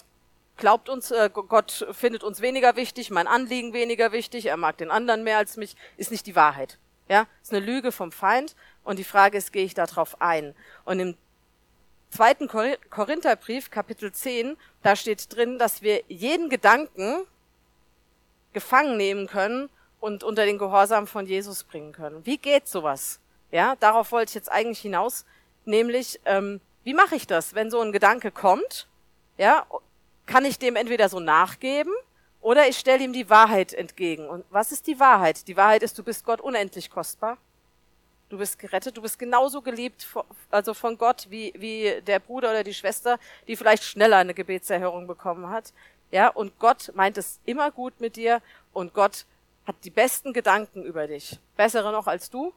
[0.56, 4.90] glaubt uns, äh, Gott findet uns weniger wichtig, mein Anliegen weniger wichtig, er mag den
[4.90, 6.78] anderen mehr als mich, ist nicht die Wahrheit.
[7.08, 10.54] Ja, ist eine Lüge vom Feind Und die Frage ist, gehe ich darauf ein?
[10.84, 11.16] Und im
[12.10, 17.24] zweiten Korintherbrief, Kapitel 10, da steht drin, dass wir jeden Gedanken
[18.52, 19.68] gefangen nehmen können
[20.00, 22.24] und unter den Gehorsam von Jesus bringen können.
[22.24, 23.20] Wie geht sowas?
[23.50, 25.24] Ja, darauf wollte ich jetzt eigentlich hinaus,
[25.64, 28.86] nämlich, ähm, wie mache ich das, wenn so ein Gedanke kommt?
[29.36, 29.66] Ja,
[30.26, 31.92] kann ich dem entweder so nachgeben
[32.40, 34.28] oder ich stelle ihm die Wahrheit entgegen.
[34.28, 35.48] Und was ist die Wahrheit?
[35.48, 37.38] Die Wahrheit ist, du bist Gott unendlich kostbar.
[38.28, 40.06] Du bist gerettet, du bist genauso geliebt,
[40.50, 45.06] also von Gott, wie, wie der Bruder oder die Schwester, die vielleicht schneller eine Gebetserhörung
[45.06, 45.72] bekommen hat.
[46.10, 48.40] Ja, und Gott meint es immer gut mit dir
[48.72, 49.24] und Gott
[49.66, 51.38] hat die besten Gedanken über dich.
[51.56, 52.52] Bessere noch als du.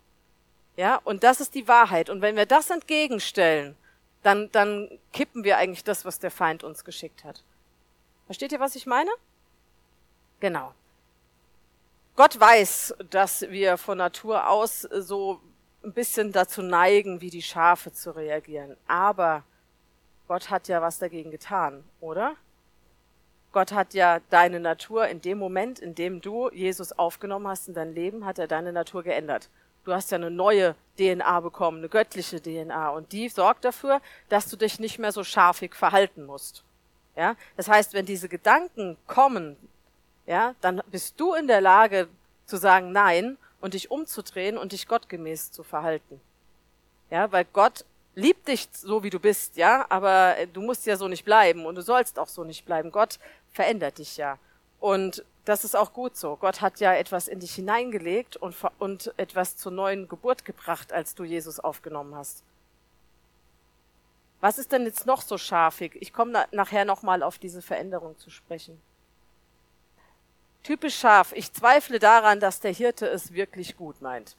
[0.78, 2.10] Ja, und das ist die Wahrheit.
[2.10, 3.76] Und wenn wir das entgegenstellen,
[4.24, 7.44] dann, dann kippen wir eigentlich das, was der Feind uns geschickt hat.
[8.26, 9.12] Versteht ihr, was ich meine?
[10.40, 10.74] Genau.
[12.16, 15.42] Gott weiß, dass wir von Natur aus so
[15.84, 18.78] ein bisschen dazu neigen, wie die Schafe zu reagieren.
[18.88, 19.44] Aber
[20.28, 22.36] Gott hat ja was dagegen getan, oder?
[23.52, 27.74] Gott hat ja deine Natur in dem Moment, in dem du Jesus aufgenommen hast in
[27.74, 29.50] dein Leben, hat er deine Natur geändert.
[29.84, 34.48] Du hast ja eine neue DNA bekommen, eine göttliche DNA, und die sorgt dafür, dass
[34.48, 36.64] du dich nicht mehr so scharfig verhalten musst.
[37.16, 39.58] Ja, das heißt, wenn diese Gedanken kommen,
[40.26, 42.08] ja, dann bist du in der Lage
[42.46, 46.20] zu sagen Nein und dich umzudrehen und dich gottgemäß zu verhalten.
[47.10, 51.08] Ja, weil Gott liebt dich so wie du bist, ja, aber du musst ja so
[51.08, 52.92] nicht bleiben und du sollst auch so nicht bleiben.
[52.92, 53.20] Gott
[53.54, 54.38] verändert dich ja.
[54.80, 56.36] Und das ist auch gut so.
[56.36, 61.16] Gott hat ja etwas in dich hineingelegt und, und etwas zur neuen Geburt gebracht, als
[61.16, 62.44] du Jesus aufgenommen hast.
[64.40, 65.96] Was ist denn jetzt noch so scharfig?
[66.00, 68.82] Ich komme na nachher nochmal auf diese Veränderung zu sprechen.
[70.64, 71.34] Typisch scharf.
[71.34, 74.36] Ich zweifle daran, dass der Hirte es wirklich gut meint.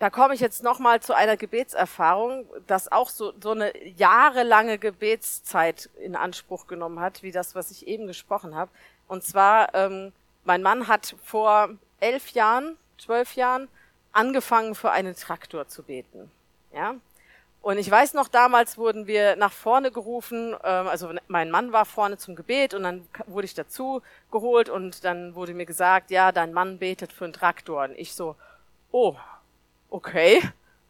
[0.00, 5.90] Da komme ich jetzt nochmal zu einer Gebetserfahrung, das auch so, so eine jahrelange Gebetszeit
[6.00, 8.70] in Anspruch genommen hat, wie das, was ich eben gesprochen habe.
[9.08, 10.12] Und zwar, ähm,
[10.44, 11.68] mein Mann hat vor
[12.00, 13.68] elf Jahren, zwölf Jahren
[14.12, 16.30] angefangen, für einen Traktor zu beten.
[16.72, 16.94] Ja,
[17.62, 21.84] und ich weiß noch, damals wurden wir nach vorne gerufen, ähm, also mein Mann war
[21.84, 26.32] vorne zum Gebet und dann wurde ich dazu geholt und dann wurde mir gesagt, ja,
[26.32, 27.84] dein Mann betet für einen Traktor.
[27.84, 28.34] Und ich so,
[28.92, 29.14] oh,
[29.90, 30.42] okay,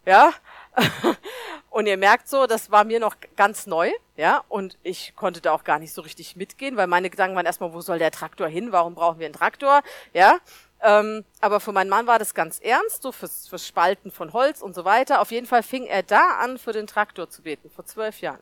[0.07, 0.33] ja.
[1.71, 5.53] und ihr merkt so, das war mir noch ganz neu, ja, und ich konnte da
[5.53, 8.47] auch gar nicht so richtig mitgehen, weil meine Gedanken waren erstmal, wo soll der Traktor
[8.47, 8.71] hin?
[8.71, 9.83] Warum brauchen wir einen Traktor?
[10.13, 10.39] Ja.
[10.83, 14.63] Ähm, aber für meinen Mann war das ganz ernst, so fürs, fürs Spalten von Holz
[14.63, 15.21] und so weiter.
[15.21, 18.41] Auf jeden Fall fing er da an, für den Traktor zu beten, vor zwölf Jahren.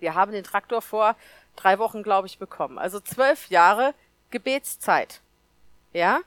[0.00, 1.16] Wir haben den Traktor vor
[1.56, 2.78] drei Wochen, glaube ich, bekommen.
[2.78, 3.94] Also zwölf Jahre
[4.30, 5.20] Gebetszeit.
[5.92, 6.20] Ja?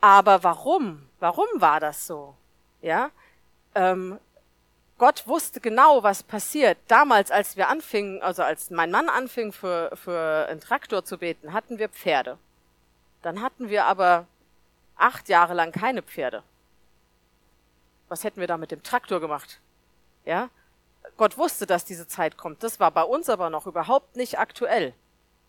[0.00, 1.08] Aber warum?
[1.20, 2.34] Warum war das so?
[2.82, 3.10] Ja?
[3.74, 4.18] Ähm,
[4.98, 6.76] Gott wusste genau, was passiert.
[6.88, 11.52] Damals, als wir anfingen, also als mein Mann anfing, für, für einen Traktor zu beten,
[11.52, 12.38] hatten wir Pferde.
[13.22, 14.26] Dann hatten wir aber
[14.96, 16.42] acht Jahre lang keine Pferde.
[18.08, 19.60] Was hätten wir da mit dem Traktor gemacht?
[20.24, 20.48] Ja?
[21.16, 22.62] Gott wusste, dass diese Zeit kommt.
[22.62, 24.94] Das war bei uns aber noch überhaupt nicht aktuell.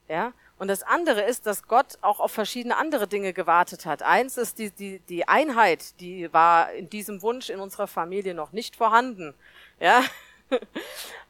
[0.08, 0.34] Ja?
[0.58, 4.03] Und das andere ist, dass Gott auch auf verschiedene andere Dinge gewartet hat.
[4.03, 8.51] Eins ist die, die, die Einheit, die war in diesem Wunsch in unserer Familie noch
[8.51, 9.34] nicht vorhanden.
[9.79, 10.03] Ja?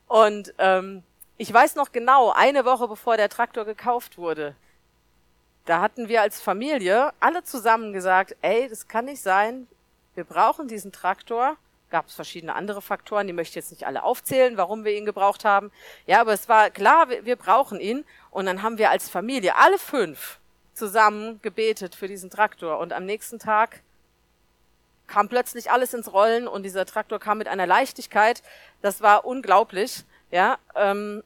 [0.07, 1.03] Und ähm,
[1.37, 4.55] ich weiß noch genau, eine Woche bevor der Traktor gekauft wurde,
[5.69, 9.67] da hatten wir als Familie alle zusammen gesagt, ey, das kann nicht sein,
[10.15, 11.57] wir brauchen diesen Traktor.
[11.91, 15.05] Gab es verschiedene andere Faktoren, die möchte ich jetzt nicht alle aufzählen, warum wir ihn
[15.05, 15.71] gebraucht haben.
[16.07, 18.03] Ja, aber es war klar, wir, wir brauchen ihn.
[18.31, 20.39] Und dann haben wir als Familie alle fünf
[20.73, 22.79] zusammen gebetet für diesen Traktor.
[22.79, 23.81] Und am nächsten Tag
[25.05, 28.41] kam plötzlich alles ins Rollen und dieser Traktor kam mit einer Leichtigkeit.
[28.81, 30.03] Das war unglaublich.
[30.31, 31.23] Ja, ähm,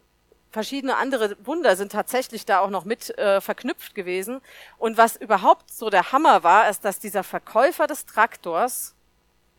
[0.54, 4.40] verschiedene andere Wunder sind tatsächlich da auch noch mit äh, verknüpft gewesen.
[4.78, 8.94] Und was überhaupt so der Hammer war, ist, dass dieser Verkäufer des Traktors,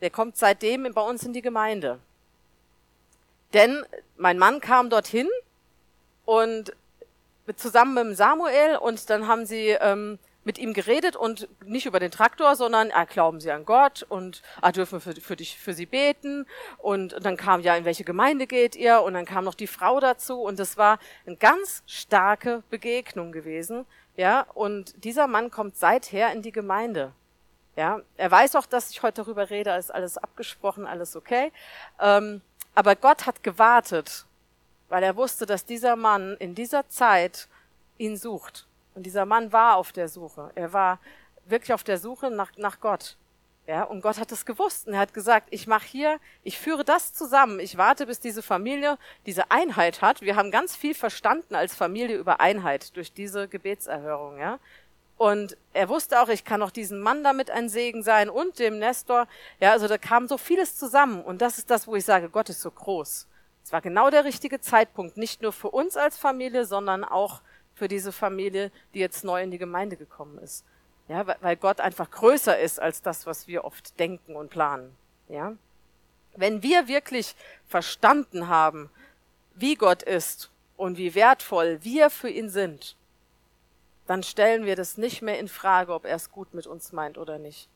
[0.01, 1.99] der kommt seitdem bei uns in die Gemeinde.
[3.53, 5.29] Denn mein Mann kam dorthin
[6.23, 6.73] und
[7.57, 12.11] zusammen mit Samuel und dann haben sie ähm, mit ihm geredet und nicht über den
[12.11, 15.73] Traktor, sondern ah, glauben Sie an Gott und ah, dürfen wir für, für dich für
[15.73, 16.45] Sie beten?
[16.77, 19.01] Und, und dann kam ja in welche Gemeinde geht ihr?
[19.01, 20.39] Und dann kam noch die Frau dazu.
[20.41, 24.45] Und das war eine ganz starke Begegnung gewesen, ja.
[24.53, 27.11] Und dieser Mann kommt seither in die Gemeinde.
[27.75, 31.51] Ja, er weiß auch, dass ich heute darüber rede, ist alles abgesprochen, alles okay.
[31.99, 32.41] Ähm,
[32.73, 34.25] aber Gott hat gewartet,
[34.89, 37.49] weil er wusste, dass dieser Mann in dieser Zeit
[37.97, 40.51] ihn sucht und dieser Mann war auf der Suche.
[40.55, 40.99] Er war
[41.45, 43.17] wirklich auf der Suche nach, nach Gott.
[43.67, 46.83] Ja, und Gott hat es gewusst und er hat gesagt, ich mache hier, ich führe
[46.83, 47.59] das zusammen.
[47.59, 50.21] Ich warte, bis diese Familie diese Einheit hat.
[50.21, 54.59] Wir haben ganz viel verstanden als Familie über Einheit durch diese Gebetserhörung, ja.
[55.17, 58.79] Und er wusste auch, ich kann auch diesen Mann damit ein Segen sein und dem
[58.79, 59.27] Nestor.
[59.59, 61.23] Ja, also da kam so vieles zusammen.
[61.23, 63.27] Und das ist das, wo ich sage, Gott ist so groß.
[63.63, 67.41] Es war genau der richtige Zeitpunkt, nicht nur für uns als Familie, sondern auch
[67.75, 70.65] für diese Familie, die jetzt neu in die Gemeinde gekommen ist.
[71.07, 74.95] Ja, weil Gott einfach größer ist als das, was wir oft denken und planen.
[75.29, 75.55] Ja.
[76.35, 77.35] Wenn wir wirklich
[77.67, 78.89] verstanden haben,
[79.53, 82.95] wie Gott ist und wie wertvoll wir für ihn sind,
[84.07, 87.17] dann stellen wir das nicht mehr in Frage, ob er es gut mit uns meint
[87.17, 87.69] oder nicht.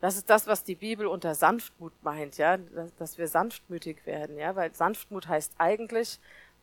[0.00, 2.58] Das ist das, was die Bibel unter Sanftmut meint, ja,
[2.98, 6.18] dass wir sanftmütig werden, ja, weil Sanftmut heißt eigentlich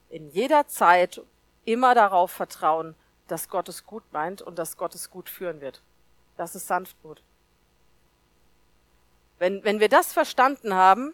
[0.10, 1.22] in jeder Zeit
[1.66, 2.96] immer darauf vertrauen,
[3.28, 5.82] dass Gott es gut meint und dass Gott es gut führen wird.
[6.38, 7.22] Das ist Sanftmut.
[9.40, 11.14] Wenn, wenn wir das verstanden haben,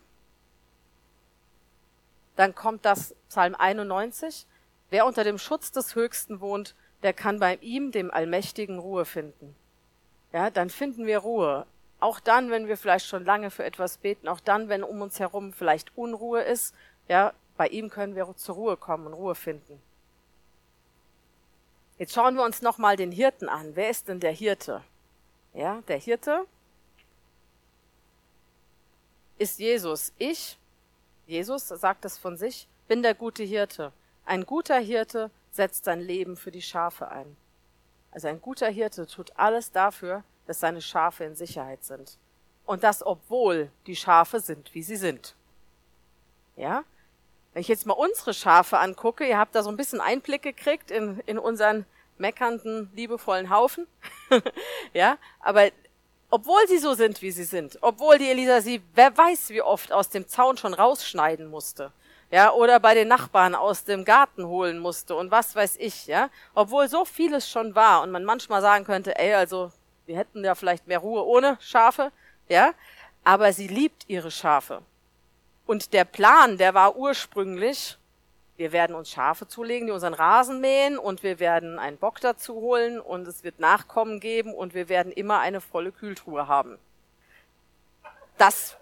[2.35, 4.45] dann kommt das Psalm 91.
[4.89, 9.55] Wer unter dem Schutz des Höchsten wohnt, der kann bei ihm, dem Allmächtigen, Ruhe finden.
[10.33, 11.65] Ja, dann finden wir Ruhe.
[11.99, 15.19] Auch dann, wenn wir vielleicht schon lange für etwas beten, auch dann, wenn um uns
[15.19, 16.75] herum vielleicht Unruhe ist,
[17.07, 19.81] ja, bei ihm können wir zur Ruhe kommen und Ruhe finden.
[21.97, 23.75] Jetzt schauen wir uns nochmal den Hirten an.
[23.75, 24.83] Wer ist denn der Hirte?
[25.53, 26.45] Ja, der Hirte
[29.37, 30.13] ist Jesus.
[30.17, 30.57] Ich,
[31.25, 33.91] Jesus sagt es von sich, bin der gute Hirte.
[34.25, 37.35] Ein guter Hirte setzt sein Leben für die Schafe ein.
[38.11, 42.17] Also ein guter Hirte tut alles dafür, dass seine Schafe in Sicherheit sind.
[42.65, 45.35] Und das, obwohl die Schafe sind, wie sie sind.
[46.55, 46.83] Ja?
[47.57, 50.91] Wenn ich jetzt mal unsere Schafe angucke, ihr habt da so ein bisschen Einblick gekriegt
[50.91, 51.87] in, in unseren
[52.19, 53.87] meckernden, liebevollen Haufen.
[54.93, 55.17] ja?
[55.39, 55.71] Aber
[56.29, 59.91] obwohl sie so sind, wie sie sind, obwohl die Elisa sie, wer weiß, wie oft
[59.91, 61.91] aus dem Zaun schon rausschneiden musste,
[62.29, 66.29] ja, oder bei den Nachbarn aus dem Garten holen musste und was weiß ich, ja,
[66.53, 69.71] obwohl so vieles schon war und man manchmal sagen könnte, ey, also
[70.05, 72.11] wir hätten ja vielleicht mehr Ruhe ohne Schafe,
[72.49, 72.73] ja,
[73.23, 74.83] aber sie liebt ihre Schafe.
[75.67, 77.97] Und der Plan, der war ursprünglich,
[78.55, 82.55] wir werden uns Schafe zulegen, die unseren Rasen mähen und wir werden einen Bock dazu
[82.55, 86.79] holen und es wird Nachkommen geben und wir werden immer eine volle Kühltruhe haben.
[88.37, 88.77] Das,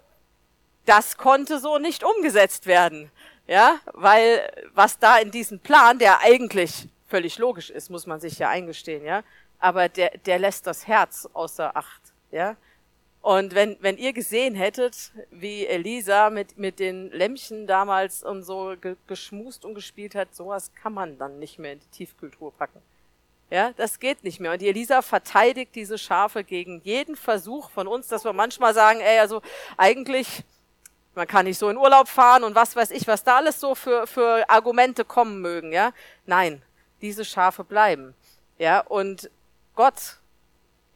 [0.86, 3.10] das konnte so nicht umgesetzt werden.
[3.48, 4.40] Ja, weil
[4.74, 9.04] was da in diesem Plan, der eigentlich völlig logisch ist, muss man sich ja eingestehen,
[9.04, 9.22] ja,
[9.60, 12.56] aber der, der lässt das Herz außer Acht, ja.
[13.26, 18.76] Und wenn, wenn ihr gesehen hättet, wie Elisa mit, mit den Lämmchen damals und so
[18.80, 22.80] ge, geschmust und gespielt hat, sowas kann man dann nicht mehr in die Tiefkultur packen.
[23.50, 24.52] Ja, das geht nicht mehr.
[24.52, 29.00] Und die Elisa verteidigt diese Schafe gegen jeden Versuch von uns, dass wir manchmal sagen,
[29.00, 29.42] ey, also
[29.76, 30.44] eigentlich,
[31.16, 33.74] man kann nicht so in Urlaub fahren und was weiß ich, was da alles so
[33.74, 35.92] für, für Argumente kommen mögen, ja.
[36.26, 36.62] Nein,
[37.00, 38.14] diese Schafe bleiben.
[38.56, 39.32] Ja, und
[39.74, 40.18] Gott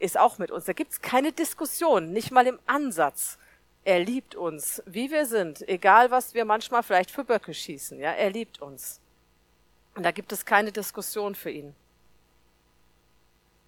[0.01, 0.65] ist auch mit uns.
[0.65, 3.39] Da gibt's keine Diskussion, nicht mal im Ansatz.
[3.85, 7.99] Er liebt uns, wie wir sind, egal was wir manchmal vielleicht für Böcke schießen.
[7.99, 9.01] Ja, er liebt uns.
[9.95, 11.75] Und da gibt es keine Diskussion für ihn.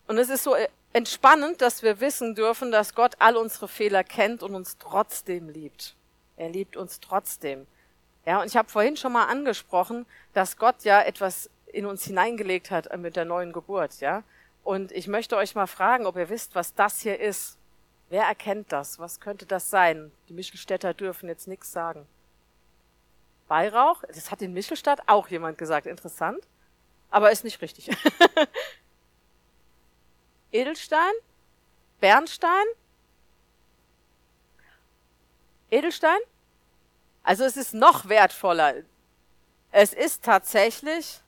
[0.07, 0.57] Und es ist so
[0.93, 5.97] entspannend, dass wir wissen dürfen, dass Gott all unsere Fehler kennt und uns trotzdem liebt.
[6.37, 7.67] Er liebt uns trotzdem.
[8.27, 12.71] Ja, und ich habe vorhin schon mal angesprochen, dass Gott ja etwas in uns hineingelegt
[12.71, 14.23] hat mit der neuen Geburt, ja.
[14.63, 17.59] Und ich möchte euch mal fragen, ob ihr wisst, was das hier ist.
[18.09, 18.99] Wer erkennt das?
[18.99, 20.13] Was könnte das sein?
[20.29, 22.07] Die Michelstädter dürfen jetzt nichts sagen.
[23.49, 24.03] Weihrauch?
[24.09, 25.87] Das hat in Michelstadt auch jemand gesagt.
[25.87, 26.47] Interessant.
[27.11, 27.91] Aber ist nicht richtig.
[30.53, 31.13] Edelstein?
[32.01, 32.65] Bernstein?
[35.71, 36.19] Edelstein?
[37.23, 38.75] Also es ist noch wertvoller.
[39.71, 41.22] Es ist tatsächlich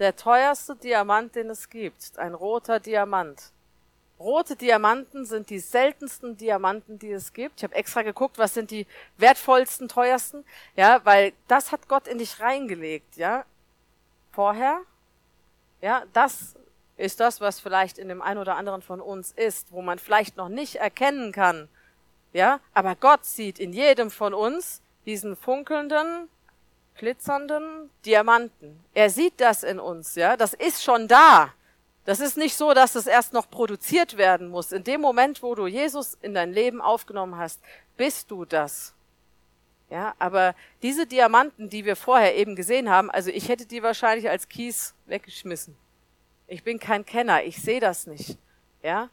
[0.00, 2.18] der teuerste Diamant, den es gibt.
[2.18, 3.52] Ein roter Diamant.
[4.18, 7.58] Rote Diamanten sind die seltensten Diamanten, die es gibt.
[7.58, 8.86] Ich habe extra geguckt, was sind die
[9.18, 10.44] wertvollsten, teuersten.
[10.74, 13.44] Ja, weil das hat Gott in dich reingelegt, ja.
[14.32, 14.80] Vorher.
[15.80, 16.54] Ja, das
[16.96, 20.36] ist das, was vielleicht in dem einen oder anderen von uns ist, wo man vielleicht
[20.36, 21.68] noch nicht erkennen kann.
[22.32, 26.28] Ja, aber Gott sieht in jedem von uns diesen funkelnden,
[26.96, 28.82] glitzernden Diamanten.
[28.94, 30.36] Er sieht das in uns, ja.
[30.36, 31.52] Das ist schon da.
[32.04, 34.72] Das ist nicht so, dass es erst noch produziert werden muss.
[34.72, 37.60] In dem Moment, wo du Jesus in dein Leben aufgenommen hast,
[37.96, 38.94] bist du das.
[39.90, 44.30] Ja, aber diese Diamanten, die wir vorher eben gesehen haben, also ich hätte die wahrscheinlich
[44.30, 45.76] als Kies weggeschmissen.
[46.46, 48.38] Ich bin kein Kenner, ich sehe das nicht.
[48.82, 49.10] Ja?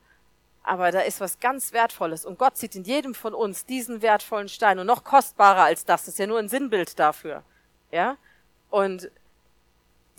[0.61, 4.49] Aber da ist was ganz Wertvolles und Gott sieht in jedem von uns diesen wertvollen
[4.49, 7.43] Stein und noch kostbarer als das, das ist ja nur ein Sinnbild dafür.
[7.91, 8.17] Ja?
[8.69, 9.10] Und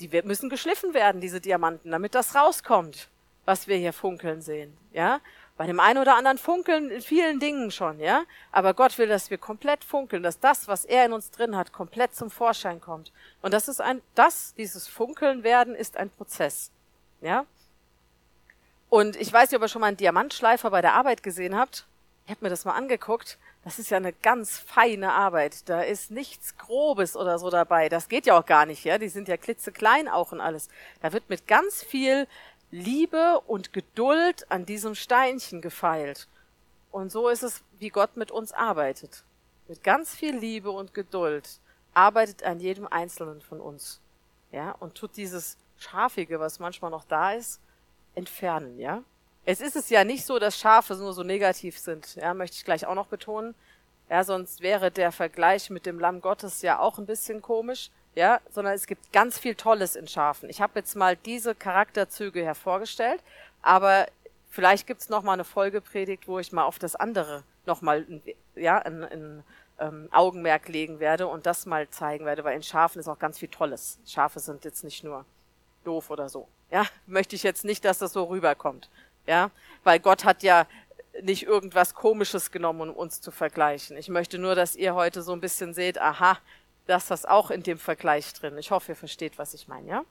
[0.01, 3.09] die müssen geschliffen werden, diese Diamanten, damit das rauskommt,
[3.45, 4.77] was wir hier funkeln sehen.
[4.93, 5.21] Ja?
[5.57, 8.23] Bei dem einen oder anderen funkeln in vielen Dingen schon, ja.
[8.53, 11.73] Aber Gott will, dass wir komplett funkeln, dass das, was er in uns drin hat,
[11.73, 13.13] komplett zum Vorschein kommt.
[13.43, 16.71] Und das ist ein, das, dieses Funkeln werden, ist ein Prozess,
[17.21, 17.45] ja.
[18.89, 21.87] Und ich weiß nicht, ob ihr schon mal einen Diamantschleifer bei der Arbeit gesehen habt.
[22.25, 23.37] Ich habe mir das mal angeguckt.
[23.65, 25.69] Das ist ja eine ganz feine Arbeit.
[25.69, 27.89] Da ist nichts Grobes oder so dabei.
[27.89, 28.99] Das geht ja auch gar nicht, ja.
[28.99, 30.69] Die sind ja klitzeklein auch und alles.
[31.01, 32.27] Da wird mit ganz viel
[32.71, 36.29] Liebe und Geduld an diesem Steinchen gefeilt.
[36.91, 39.25] Und so ist es, wie Gott mit uns arbeitet.
[39.69, 41.61] Mit ganz viel Liebe und Geduld
[41.95, 44.01] arbeitet an jedem Einzelnen von uns.
[44.53, 47.61] Ja, und tut dieses Schafige, was manchmal noch da ist,
[48.15, 49.03] entfernen, ja.
[49.49, 52.65] Es ist es ja nicht so, dass Schafe nur so negativ sind, ja, möchte ich
[52.65, 53.55] gleich auch noch betonen.
[54.11, 58.41] Ja, sonst wäre der Vergleich mit dem Lamm Gottes ja auch ein bisschen komisch ja,
[58.51, 60.51] sondern es gibt ganz viel Tolles in Schafen.
[60.51, 63.23] Ich habe jetzt mal diese Charakterzüge hervorgestellt,
[63.63, 64.07] aber
[64.51, 68.05] vielleicht gibt's noch mal eine Folgepredigt, wo ich mal auf das andere noch mal
[68.57, 69.45] ja, ein, ein
[69.79, 73.39] ähm, Augenmerk legen werde und das mal zeigen werde, weil in Schafen ist auch ganz
[73.39, 74.01] viel Tolles.
[74.05, 75.25] Schafe sind jetzt nicht nur
[75.85, 76.49] doof oder so.
[76.73, 78.91] Ja, möchte ich jetzt nicht, dass das so rüberkommt.
[79.29, 79.51] Ja,
[79.85, 80.67] weil Gott hat ja
[81.21, 83.99] nicht irgendwas Komisches genommen, um uns zu vergleichen.
[83.99, 86.39] Ich möchte nur, dass ihr heute so ein bisschen seht, aha,
[86.87, 88.57] dass das auch in dem Vergleich drin.
[88.57, 90.05] Ich hoffe, ihr versteht, was ich meine, ja?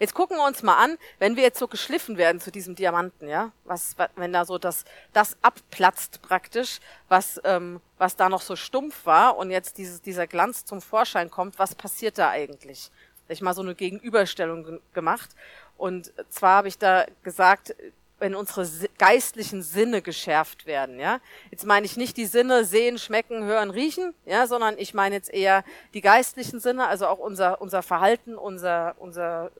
[0.00, 3.28] Jetzt gucken wir uns mal an, wenn wir jetzt so geschliffen werden zu diesem Diamanten,
[3.28, 8.56] ja, was, wenn da so das, das abplatzt praktisch, was, ähm, was da noch so
[8.56, 12.90] stumpf war und jetzt dieses, dieser Glanz zum Vorschein kommt, was passiert da eigentlich?
[13.28, 15.30] Ich mal so eine Gegenüberstellung gemacht
[15.76, 17.74] und zwar habe ich da gesagt,
[18.18, 21.20] wenn unsere geistlichen Sinne geschärft werden, ja.
[21.50, 25.32] Jetzt meine ich nicht die Sinne sehen, schmecken, hören, riechen, ja, sondern ich meine jetzt
[25.32, 29.50] eher die geistlichen Sinne, also auch unser, unser Verhalten, unser, unser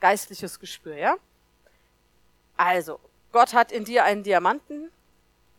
[0.00, 1.16] geistliches Gespür, ja.
[2.56, 3.00] Also,
[3.32, 4.90] Gott hat in dir einen Diamanten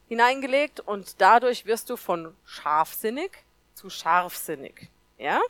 [0.07, 3.31] hineingelegt und dadurch wirst du von scharfsinnig
[3.73, 5.41] zu scharfsinnig, ja.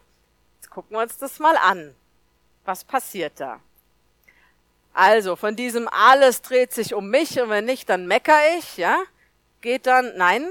[0.55, 1.95] Jetzt gucken wir uns das mal an.
[2.65, 3.59] Was passiert da?
[4.95, 8.97] Also von diesem alles dreht sich um mich und wenn nicht, dann mecker ich, ja,
[9.59, 10.47] geht dann, nein,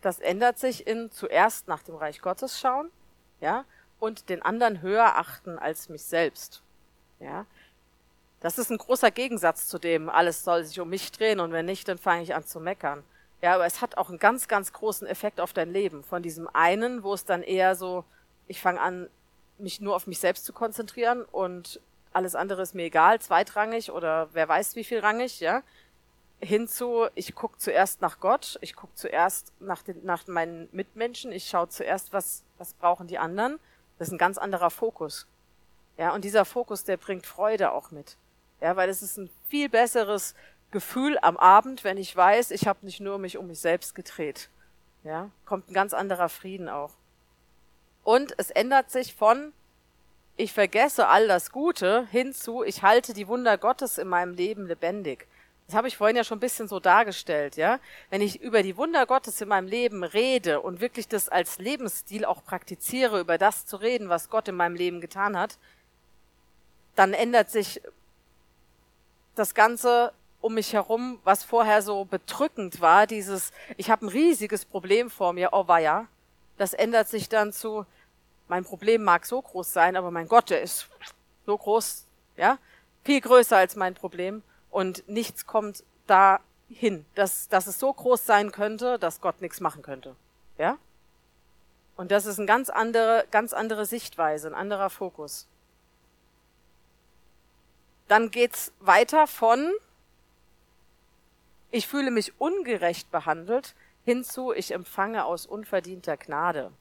[0.00, 2.90] das ändert sich in zuerst nach dem Reich Gottes schauen,
[3.42, 3.66] ja,
[4.00, 6.62] und den anderen höher achten als mich selbst,
[7.20, 7.44] ja.
[8.40, 11.66] Das ist ein großer Gegensatz zu dem, alles soll sich um mich drehen und wenn
[11.66, 13.04] nicht, dann fange ich an zu meckern.
[13.42, 16.02] Ja, aber es hat auch einen ganz, ganz großen Effekt auf dein Leben.
[16.02, 18.04] Von diesem einen, wo es dann eher so,
[18.46, 19.10] ich fange an,
[19.58, 21.80] mich nur auf mich selbst zu konzentrieren und
[22.18, 25.62] alles andere ist mir egal, zweitrangig oder wer weiß wie viel rangig, ja.
[26.40, 31.48] Hinzu, ich gucke zuerst nach Gott, ich gucke zuerst nach, den, nach meinen Mitmenschen, ich
[31.48, 33.58] schaue zuerst, was, was brauchen die anderen.
[33.98, 35.26] Das ist ein ganz anderer Fokus.
[35.96, 38.16] Ja, und dieser Fokus, der bringt Freude auch mit.
[38.60, 40.34] Ja, weil es ist ein viel besseres
[40.70, 44.48] Gefühl am Abend, wenn ich weiß, ich habe nicht nur mich um mich selbst gedreht.
[45.04, 46.92] Ja, kommt ein ganz anderer Frieden auch.
[48.04, 49.52] Und es ändert sich von
[50.38, 55.26] ich vergesse all das Gute hinzu, ich halte die Wunder Gottes in meinem Leben lebendig.
[55.66, 57.80] Das habe ich vorhin ja schon ein bisschen so dargestellt, ja.
[58.08, 62.24] Wenn ich über die Wunder Gottes in meinem Leben rede und wirklich das als Lebensstil
[62.24, 65.58] auch praktiziere, über das zu reden, was Gott in meinem Leben getan hat,
[66.94, 67.82] dann ändert sich
[69.34, 74.64] das Ganze um mich herum, was vorher so bedrückend war, dieses, ich habe ein riesiges
[74.64, 76.06] Problem vor mir, oh ja,
[76.58, 77.86] das ändert sich dann zu,
[78.48, 80.88] mein Problem mag so groß sein, aber mein Gott, der ist
[81.46, 82.06] so groß,
[82.36, 82.58] ja,
[83.04, 88.52] viel größer als mein Problem und nichts kommt dahin, dass, dass es so groß sein
[88.52, 90.16] könnte, dass Gott nichts machen könnte,
[90.56, 90.78] ja.
[91.96, 95.48] Und das ist eine ganz andere, ganz andere Sichtweise, ein anderer Fokus.
[98.06, 99.72] Dann geht's weiter von
[101.70, 106.72] ich fühle mich ungerecht behandelt hinzu ich empfange aus unverdienter Gnade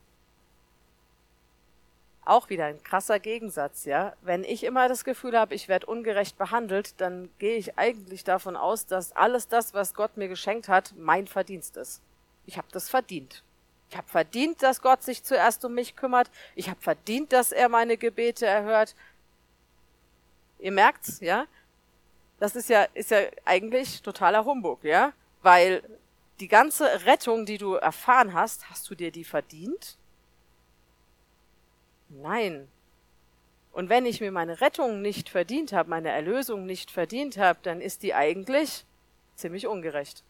[2.27, 4.13] auch wieder ein krasser Gegensatz, ja.
[4.21, 8.55] Wenn ich immer das Gefühl habe, ich werde ungerecht behandelt, dann gehe ich eigentlich davon
[8.55, 12.01] aus, dass alles das, was Gott mir geschenkt hat, mein Verdienst ist.
[12.45, 13.43] Ich habe das verdient.
[13.89, 16.29] Ich habe verdient, dass Gott sich zuerst um mich kümmert.
[16.55, 18.95] Ich habe verdient, dass er meine Gebete erhört.
[20.59, 21.45] Ihr merkt's, ja?
[22.39, 25.13] Das ist ja ist ja eigentlich totaler Humbug, ja?
[25.41, 25.81] Weil
[26.39, 29.97] die ganze Rettung, die du erfahren hast, hast du dir die verdient?
[32.09, 32.67] Nein.
[33.71, 37.79] Und wenn ich mir meine Rettung nicht verdient habe, meine Erlösung nicht verdient habe, dann
[37.81, 38.85] ist die eigentlich
[39.35, 40.23] ziemlich ungerecht.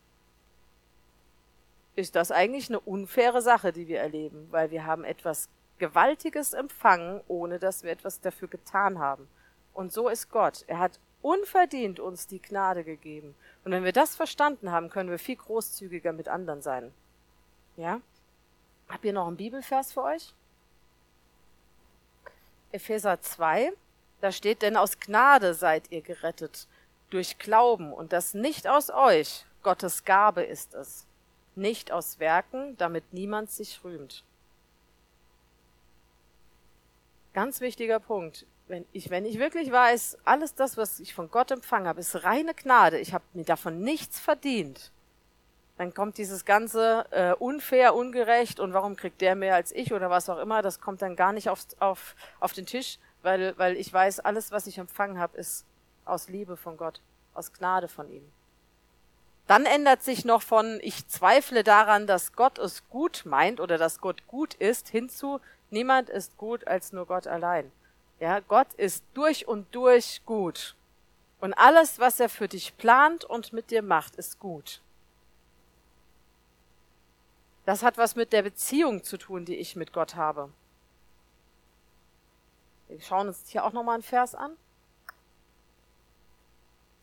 [1.95, 7.21] Ist das eigentlich eine unfaire Sache, die wir erleben, weil wir haben etwas Gewaltiges empfangen,
[7.27, 9.27] ohne dass wir etwas dafür getan haben.
[9.73, 10.63] Und so ist Gott.
[10.67, 13.35] Er hat unverdient uns die Gnade gegeben.
[13.63, 16.93] Und wenn wir das verstanden haben, können wir viel großzügiger mit anderen sein.
[17.75, 18.01] Ja?
[18.89, 20.33] Habt ihr noch einen Bibelvers für euch?
[22.71, 23.71] Epheser 2,
[24.21, 26.67] da steht, denn aus Gnade seid ihr gerettet,
[27.09, 31.05] durch Glauben, und das nicht aus euch, Gottes Gabe ist es,
[31.55, 34.23] nicht aus Werken, damit niemand sich rühmt.
[37.33, 38.45] Ganz wichtiger Punkt.
[38.67, 42.23] Wenn ich, wenn ich wirklich weiß, alles das, was ich von Gott empfangen habe, ist
[42.23, 44.91] reine Gnade, ich habe mir davon nichts verdient,
[45.77, 50.09] dann kommt dieses ganze äh, unfair, ungerecht und warum kriegt der mehr als ich oder
[50.09, 53.77] was auch immer, das kommt dann gar nicht auf, auf, auf den Tisch, weil, weil
[53.77, 55.65] ich weiß, alles, was ich empfangen habe, ist
[56.05, 57.01] aus Liebe von Gott,
[57.33, 58.23] aus Gnade von ihm.
[59.45, 64.01] Dann ändert sich noch von ich zweifle daran, dass Gott es gut meint oder dass
[64.01, 67.71] Gott gut ist, hinzu niemand ist gut als nur Gott allein.
[68.19, 70.75] Ja, Gott ist durch und durch gut.
[71.39, 74.81] Und alles, was er für dich plant und mit dir macht, ist gut.
[77.67, 80.49] Das hat was mit der Beziehung zu tun, die ich mit Gott habe.
[82.87, 84.55] Wir schauen uns hier auch nochmal einen Vers an.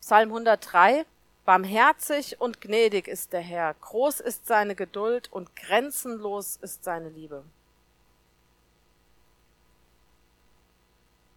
[0.01, 1.05] Psalm 103.
[1.45, 7.43] Barmherzig und gnädig ist der Herr, groß ist seine Geduld und grenzenlos ist seine Liebe.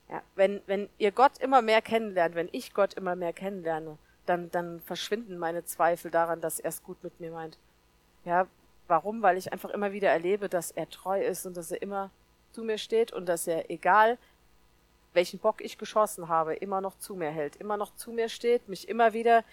[0.09, 4.51] Ja, wenn, wenn ihr Gott immer mehr kennenlernt, wenn ich Gott immer mehr kennenlerne, dann,
[4.51, 7.59] dann verschwinden meine Zweifel daran, dass er es gut mit mir meint.
[8.25, 8.47] Ja,
[8.89, 9.23] Warum?
[9.23, 12.11] Weil ich einfach immer wieder erlebe, dass er treu ist und dass er immer
[12.53, 14.19] zu mir steht und dass er, egal
[15.13, 18.69] welchen Bock ich geschossen habe, immer noch zu mir hält, immer noch zu mir steht,
[18.69, 19.45] mich immer wieder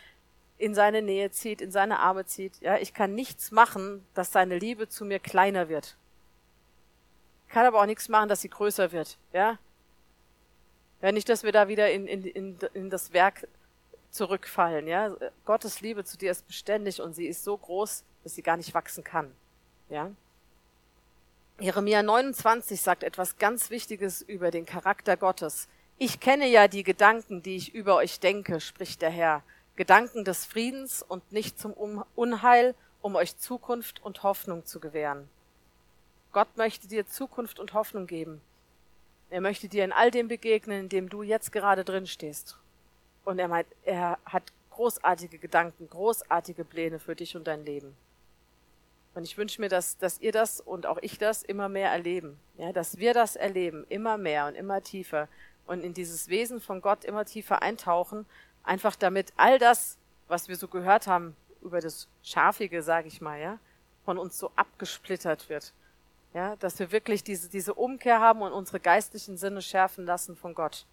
[0.58, 2.60] in seine Nähe zieht, in seine Arme zieht.
[2.62, 5.98] Ja, ich kann nichts machen, dass seine Liebe zu mir kleiner wird.
[7.48, 9.18] Ich kann aber auch nichts machen, dass sie größer wird.
[9.34, 9.58] Ja,
[11.02, 13.48] ja nicht, dass wir da wieder in, in, in, in das Werk
[14.12, 14.88] zurückfallen.
[14.88, 18.58] Ja, Gottes Liebe zu dir ist beständig und sie ist so groß, dass sie gar
[18.58, 19.32] nicht wachsen kann.
[19.88, 20.12] Ja?
[21.60, 25.70] Jeremia 29 sagt etwas ganz Wichtiges über den Charakter Gottes.
[26.00, 29.44] Ich kenne ja die Gedanken, die ich über euch denke, spricht der Herr.
[29.76, 31.74] Gedanken des Friedens und nicht zum
[32.16, 35.30] Unheil, um euch Zukunft und Hoffnung zu gewähren.
[36.32, 38.42] Gott möchte dir Zukunft und Hoffnung geben.
[39.30, 42.58] Er möchte dir in all dem begegnen, in dem du jetzt gerade drin stehst.
[43.24, 47.96] Und er meint, er hat großartige Gedanken, großartige Pläne für dich und dein Leben.
[49.16, 52.38] Und ich wünsche mir, dass, dass ihr das und auch ich das immer mehr erleben.
[52.58, 55.30] Ja, dass wir das erleben, immer mehr und immer tiefer
[55.66, 58.26] und in dieses Wesen von Gott immer tiefer eintauchen,
[58.64, 59.98] einfach damit all das,
[60.28, 63.58] was wir so gehört haben über das Schafige, sage ich mal, ja,
[64.04, 65.74] von uns so abgesplittert wird.
[66.34, 70.54] Ja, dass wir wirklich diese, diese Umkehr haben und unsere geistlichen Sinne schärfen lassen von
[70.54, 70.86] Gott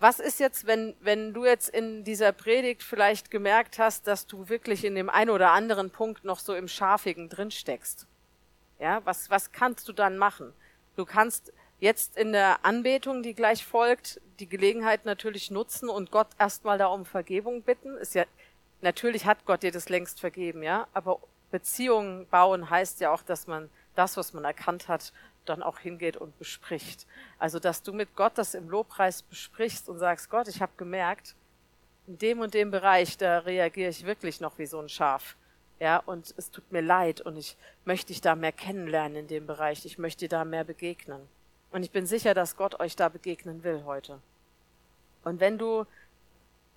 [0.00, 4.48] was ist jetzt, wenn, wenn du jetzt in dieser Predigt vielleicht gemerkt hast, dass du
[4.48, 8.06] wirklich in dem einen oder anderen Punkt noch so im Schafigen drin steckst?
[8.78, 10.54] Ja, was, was kannst du dann machen?
[10.96, 16.28] Du kannst jetzt in der Anbetung, die gleich folgt, die Gelegenheit natürlich nutzen und Gott
[16.38, 17.98] erstmal da um Vergebung bitten.
[17.98, 18.24] Ist ja,
[18.80, 21.20] natürlich hat Gott dir das längst vergeben, ja, aber
[21.50, 25.12] Beziehungen bauen heißt ja auch, dass man das, was man erkannt hat,
[25.44, 27.06] dann auch hingeht und bespricht.
[27.38, 31.34] Also, dass du mit Gott das im Lobpreis besprichst und sagst, Gott, ich habe gemerkt,
[32.06, 35.36] in dem und dem Bereich, da reagiere ich wirklich noch wie so ein Schaf.
[35.78, 39.46] Ja, und es tut mir leid und ich möchte dich da mehr kennenlernen in dem
[39.46, 39.86] Bereich.
[39.86, 41.26] Ich möchte dir da mehr begegnen.
[41.70, 44.18] Und ich bin sicher, dass Gott euch da begegnen will heute.
[45.24, 45.86] Und wenn du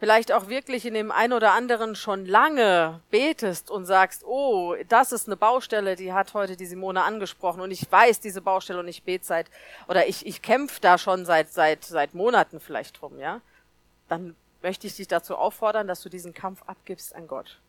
[0.03, 5.13] vielleicht auch wirklich in dem ein oder anderen schon lange betest und sagst, oh, das
[5.13, 8.89] ist eine Baustelle, die hat heute die Simone angesprochen und ich weiß diese Baustelle und
[8.89, 9.49] ich bete seit,
[9.87, 13.39] oder ich, ich kämpfe da schon seit, seit, seit Monaten vielleicht drum, ja,
[14.09, 17.61] dann möchte ich dich dazu auffordern, dass du diesen Kampf abgibst an Gott,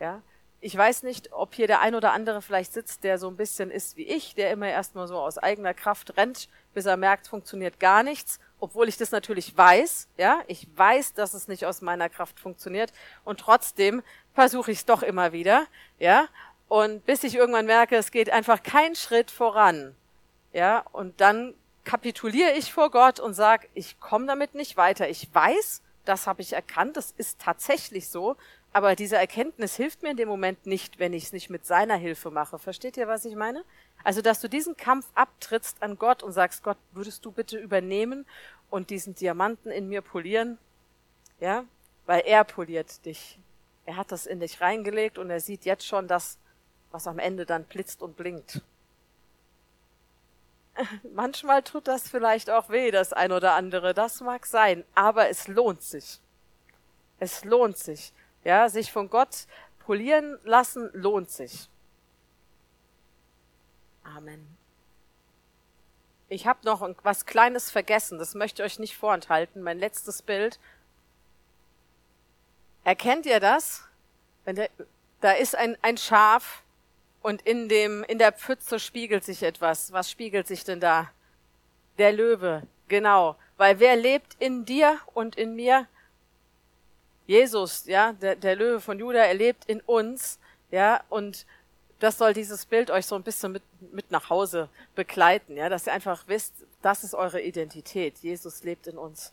[0.00, 0.22] ja.
[0.58, 3.70] Ich weiß nicht, ob hier der ein oder andere vielleicht sitzt, der so ein bisschen
[3.70, 7.78] ist wie ich, der immer erstmal so aus eigener Kraft rennt, bis er merkt, funktioniert
[7.78, 12.08] gar nichts obwohl ich das natürlich weiß, ja, ich weiß, dass es nicht aus meiner
[12.08, 12.92] Kraft funktioniert.
[13.24, 14.02] Und trotzdem
[14.34, 15.66] versuche ich es doch immer wieder,
[15.98, 16.28] ja,
[16.68, 19.94] und bis ich irgendwann merke, es geht einfach kein Schritt voran,
[20.52, 21.54] ja, und dann
[21.84, 25.08] kapituliere ich vor Gott und sage, ich komme damit nicht weiter.
[25.08, 28.36] Ich weiß, das habe ich erkannt, das ist tatsächlich so,
[28.76, 31.96] aber diese Erkenntnis hilft mir in dem Moment nicht, wenn ich es nicht mit seiner
[31.96, 32.58] Hilfe mache.
[32.58, 33.64] Versteht ihr, was ich meine?
[34.04, 38.26] Also, dass du diesen Kampf abtrittst an Gott und sagst, Gott, würdest du bitte übernehmen
[38.68, 40.58] und diesen Diamanten in mir polieren?
[41.40, 41.64] Ja,
[42.04, 43.38] weil er poliert dich.
[43.86, 46.36] Er hat das in dich reingelegt und er sieht jetzt schon das,
[46.90, 48.60] was am Ende dann blitzt und blinkt.
[51.14, 55.48] Manchmal tut das vielleicht auch weh, das ein oder andere, das mag sein, aber es
[55.48, 56.20] lohnt sich.
[57.18, 58.12] Es lohnt sich.
[58.46, 59.48] Ja, sich von Gott
[59.80, 61.68] polieren lassen lohnt sich.
[64.04, 64.56] Amen.
[66.28, 70.60] Ich habe noch was Kleines vergessen, das möchte ich euch nicht vorenthalten, mein letztes Bild.
[72.84, 73.82] Erkennt ihr das?
[74.46, 74.70] Der,
[75.20, 76.62] da ist ein, ein Schaf
[77.22, 79.90] und in, dem, in der Pfütze spiegelt sich etwas.
[79.90, 81.10] Was spiegelt sich denn da?
[81.98, 83.34] Der Löwe, genau.
[83.56, 85.88] Weil wer lebt in dir und in mir?
[87.26, 90.38] Jesus, ja, der, der Löwe von Juda, er lebt in uns,
[90.70, 91.46] ja, und
[91.98, 93.62] das soll dieses Bild euch so ein bisschen mit,
[93.92, 96.52] mit nach Hause begleiten, ja, dass ihr einfach wisst,
[96.82, 98.18] das ist eure Identität.
[98.18, 99.32] Jesus lebt in uns.